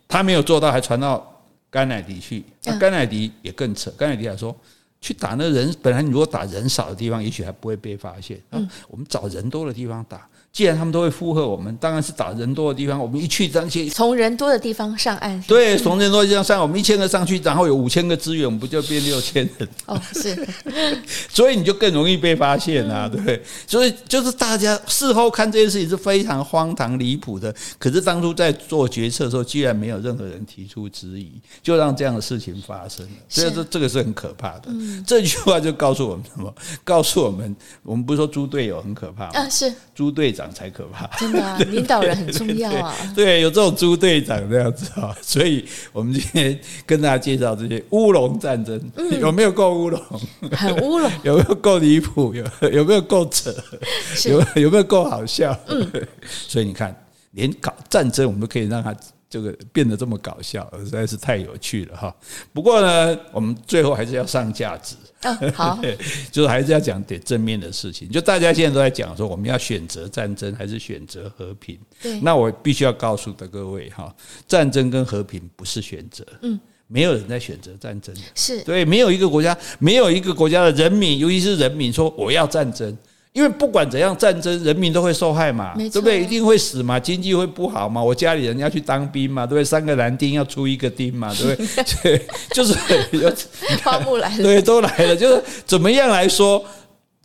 [0.09, 4.53] 他没有做到，还传到甘乃迪去，那甘乃迪也更扯，甘乃迪还说
[4.99, 8.59] 去打那人，本来你如果打人少的地方，也许还不会被发现啊，
[8.89, 10.27] 我们找人多的地方打。
[10.53, 12.99] 既然他们都会附和我们，当然是找人多的地方。
[12.99, 15.41] 我们一去，当先从人多的地方上岸。
[15.43, 19.69] 对，从人多的地方上岸，我们一千个上去，然后有五千个资源，我们不就变六千人？
[19.85, 20.47] 哦，是。
[21.31, 23.41] 所以你就更容易被发现啊，对不对？
[23.65, 27.53] 所以就是大家事后看这件事情是非常荒唐离谱的。
[27.79, 31.31] 可是当初在做决策的时候，居然没有任何人提出质疑，
[31.63, 33.11] 就让这样的事情发生了。
[33.29, 34.63] 所以这这个是很可怕的。
[34.65, 36.53] 嗯，这句话就告诉我们什么？
[36.83, 39.31] 告诉我们，我们不是说猪队友很可怕吗？
[39.33, 41.05] 啊，是猪队长才可怕。
[41.17, 42.95] 真的啊， 领导人很重要啊。
[43.13, 50.01] 对，对，有这种猪队长这样子啊， 所以我们今天跟大家介绍这些乌龙战争，嗯、有没有够乌龙？
[50.51, 51.11] 很乌龙。
[51.23, 52.33] 有没有够离谱？
[52.33, 53.53] 有有没有够扯？
[54.29, 55.53] 有有没有够好笑？
[55.67, 55.85] 嗯，
[56.29, 56.95] 所以你看，
[57.31, 58.95] 连搞战争我们都可以让它。
[59.31, 62.13] 这个变得这么搞笑，实在是太有趣了哈。
[62.51, 65.79] 不过呢，我们最后还是要上价值，嗯、好，
[66.29, 68.09] 就是还是要讲点正面的事情。
[68.09, 71.79] 就大家现在都在讲说，我们要选择战争还是选择和平？
[72.01, 74.13] 对，那我必须要告诉的各位哈，
[74.45, 82.97] 战争跟和平不是选择，嗯，没有人在选择战争，是对，没有一个国家，没有一个国家的人民，尤其是人民说我要战争。
[83.33, 86.21] 因为不管怎样战争，人民都会受害嘛，对不对？
[86.21, 89.63] 一定会死嘛，经济会不好嘛，我家里人要去当兵嘛，对不对？
[89.63, 91.83] 三个男丁要出一个丁嘛，对不对？
[92.17, 92.73] 对， 就是
[93.83, 95.15] 花木兰，对，都来了。
[95.15, 96.61] 就是怎么样来说，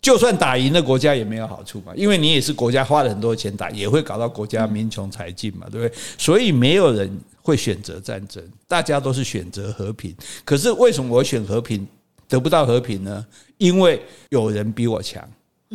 [0.00, 5.92] 就算打赢了国家也没有好处嘛，因为你也是国家花了很多钱打，也会搞到国家民穷财尽嘛，对不对？
[6.16, 7.10] 所以没有人
[7.42, 10.14] 会选择战争，大家都是选择和平。
[10.44, 11.84] 可是为什么我选和平
[12.28, 13.26] 得不到和平呢？
[13.58, 15.28] 因为有人比我强。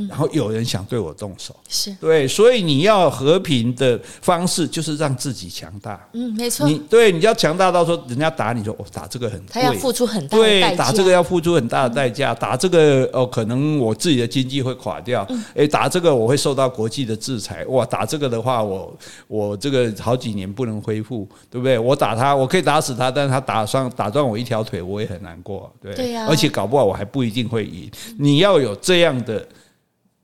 [0.08, 6.00] 然后有人想对我动手，是对，所以你要和平的方式就是让自己强大。
[6.14, 6.66] 嗯，没错。
[6.66, 10.70] 你对，你要强大到说人家打你说，我打这个很贵，他要付出很大的代价。
[10.70, 15.28] 对，打这个要付出很大的代价，打这个哦，可能我自己的经济会垮掉。
[15.56, 17.66] 诶，打这个我会受到国际的制裁。
[17.66, 21.78] 哇，打这个的话，我我这个好几年不能恢复，对不对？
[21.78, 25.70] 我打他，我可以打死他，但是他打伤打断我一条腿，我也很难过。
[25.82, 26.28] 对，对呀。
[26.30, 27.92] 而且搞不好我还不一定会赢。
[28.18, 29.46] 你要有这样的。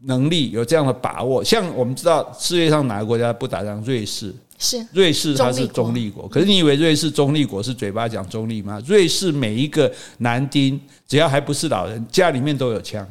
[0.04, 3.82] 能力有这样的把握，像我们知道世界上哪个国家不打仗？
[3.84, 6.28] 瑞士是瑞士，它是中立国。
[6.28, 8.82] 可是你以为瑞士中立国是嘴巴讲中立吗？
[8.86, 13.08] 瑞士每一个男丁只要还不是老人，家里面都有枪，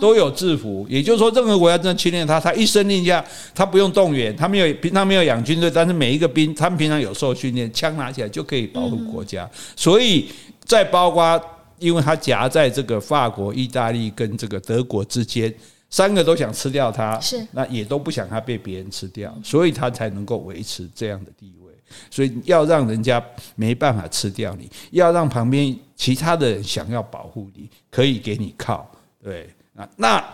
[0.00, 0.86] 都有制服。
[0.88, 3.24] 也就是说，任何国家真的侵略他，他一声令下，
[3.54, 9.48] 他不用动员，他没有平常没有养军队，但是每一个兵他们平常有受训练，枪拿起来就可以保护国家。
[9.76, 10.28] 所以
[10.64, 11.40] 再包括，
[11.78, 15.52] 因为他夹在这个法国、意大利跟这个德国之间。
[15.92, 21.70] 三个都想吃掉他，是那也都不想他被别人吃掉，所以他才能够维持这样的地位。
[22.10, 23.22] 所以要让人家
[23.54, 28.90] 没办法吃掉你，要让旁边其他的人想要保护你，可以给你靠，
[29.22, 30.24] 对啊，那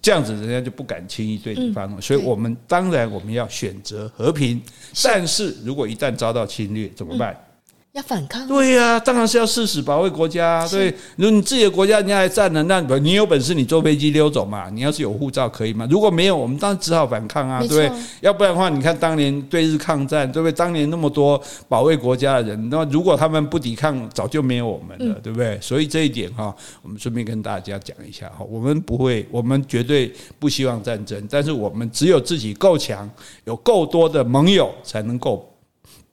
[0.00, 2.00] 这样子人家就不敢轻易对你发动。
[2.00, 4.58] 所以我们当然我们要选择和平，
[5.04, 7.38] 但是如果一旦遭到侵略怎么办？
[7.92, 8.48] 要反抗？
[8.48, 10.66] 对呀、啊，当然是要誓死保卫国家。
[10.68, 14.70] 对，如果你自己的国家人家还占了，那你有本事你坐飞机溜走嘛？
[14.70, 15.86] 你要是有护照可以吗？
[15.90, 17.92] 如果没有，我们当然只好反抗啊，对不对？
[18.22, 20.52] 要不然的话，你看当年对日抗战，对不对？
[20.52, 21.38] 当年那么多
[21.68, 25.58] 保卫国家的人，那如果他们不抵抗，早就没有我们了，对不对？
[25.60, 33.10] 所以这一点哈，我们顺便跟大家讲一下哈，我们不会，我们绝对不希望战争，但是我们只有自己够强，
[33.44, 35.46] 有够多的盟友，才能够。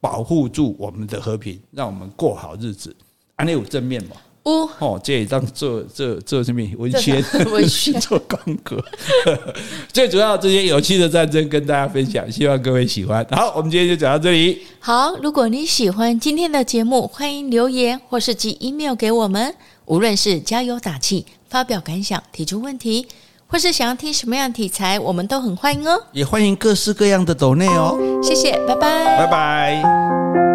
[0.00, 2.94] 保护住我们的和平，让我们过好日子。
[3.36, 4.16] 安利有正面嘛？
[4.42, 7.22] 哦，哦，这一张这做这什么文宣
[7.52, 8.76] 文宣做广告。
[9.92, 13.24] 最主要这些有趣的战争跟大家分享，希望各位喜欢。
[13.30, 14.62] 好，我们今天就讲到这里。
[14.78, 19.54] 好，如果你喜欢今天的节目，欢迎留言或是寄 email 给我们。
[19.84, 23.06] 无论是加油打气、发表感想、提出问题，
[23.50, 26.00] 或是想要听什么样的题材，我们都很欢迎哦。
[26.12, 27.98] 也欢迎各式各样的抖内哦。
[28.22, 30.49] 谢谢，拜拜，拜拜。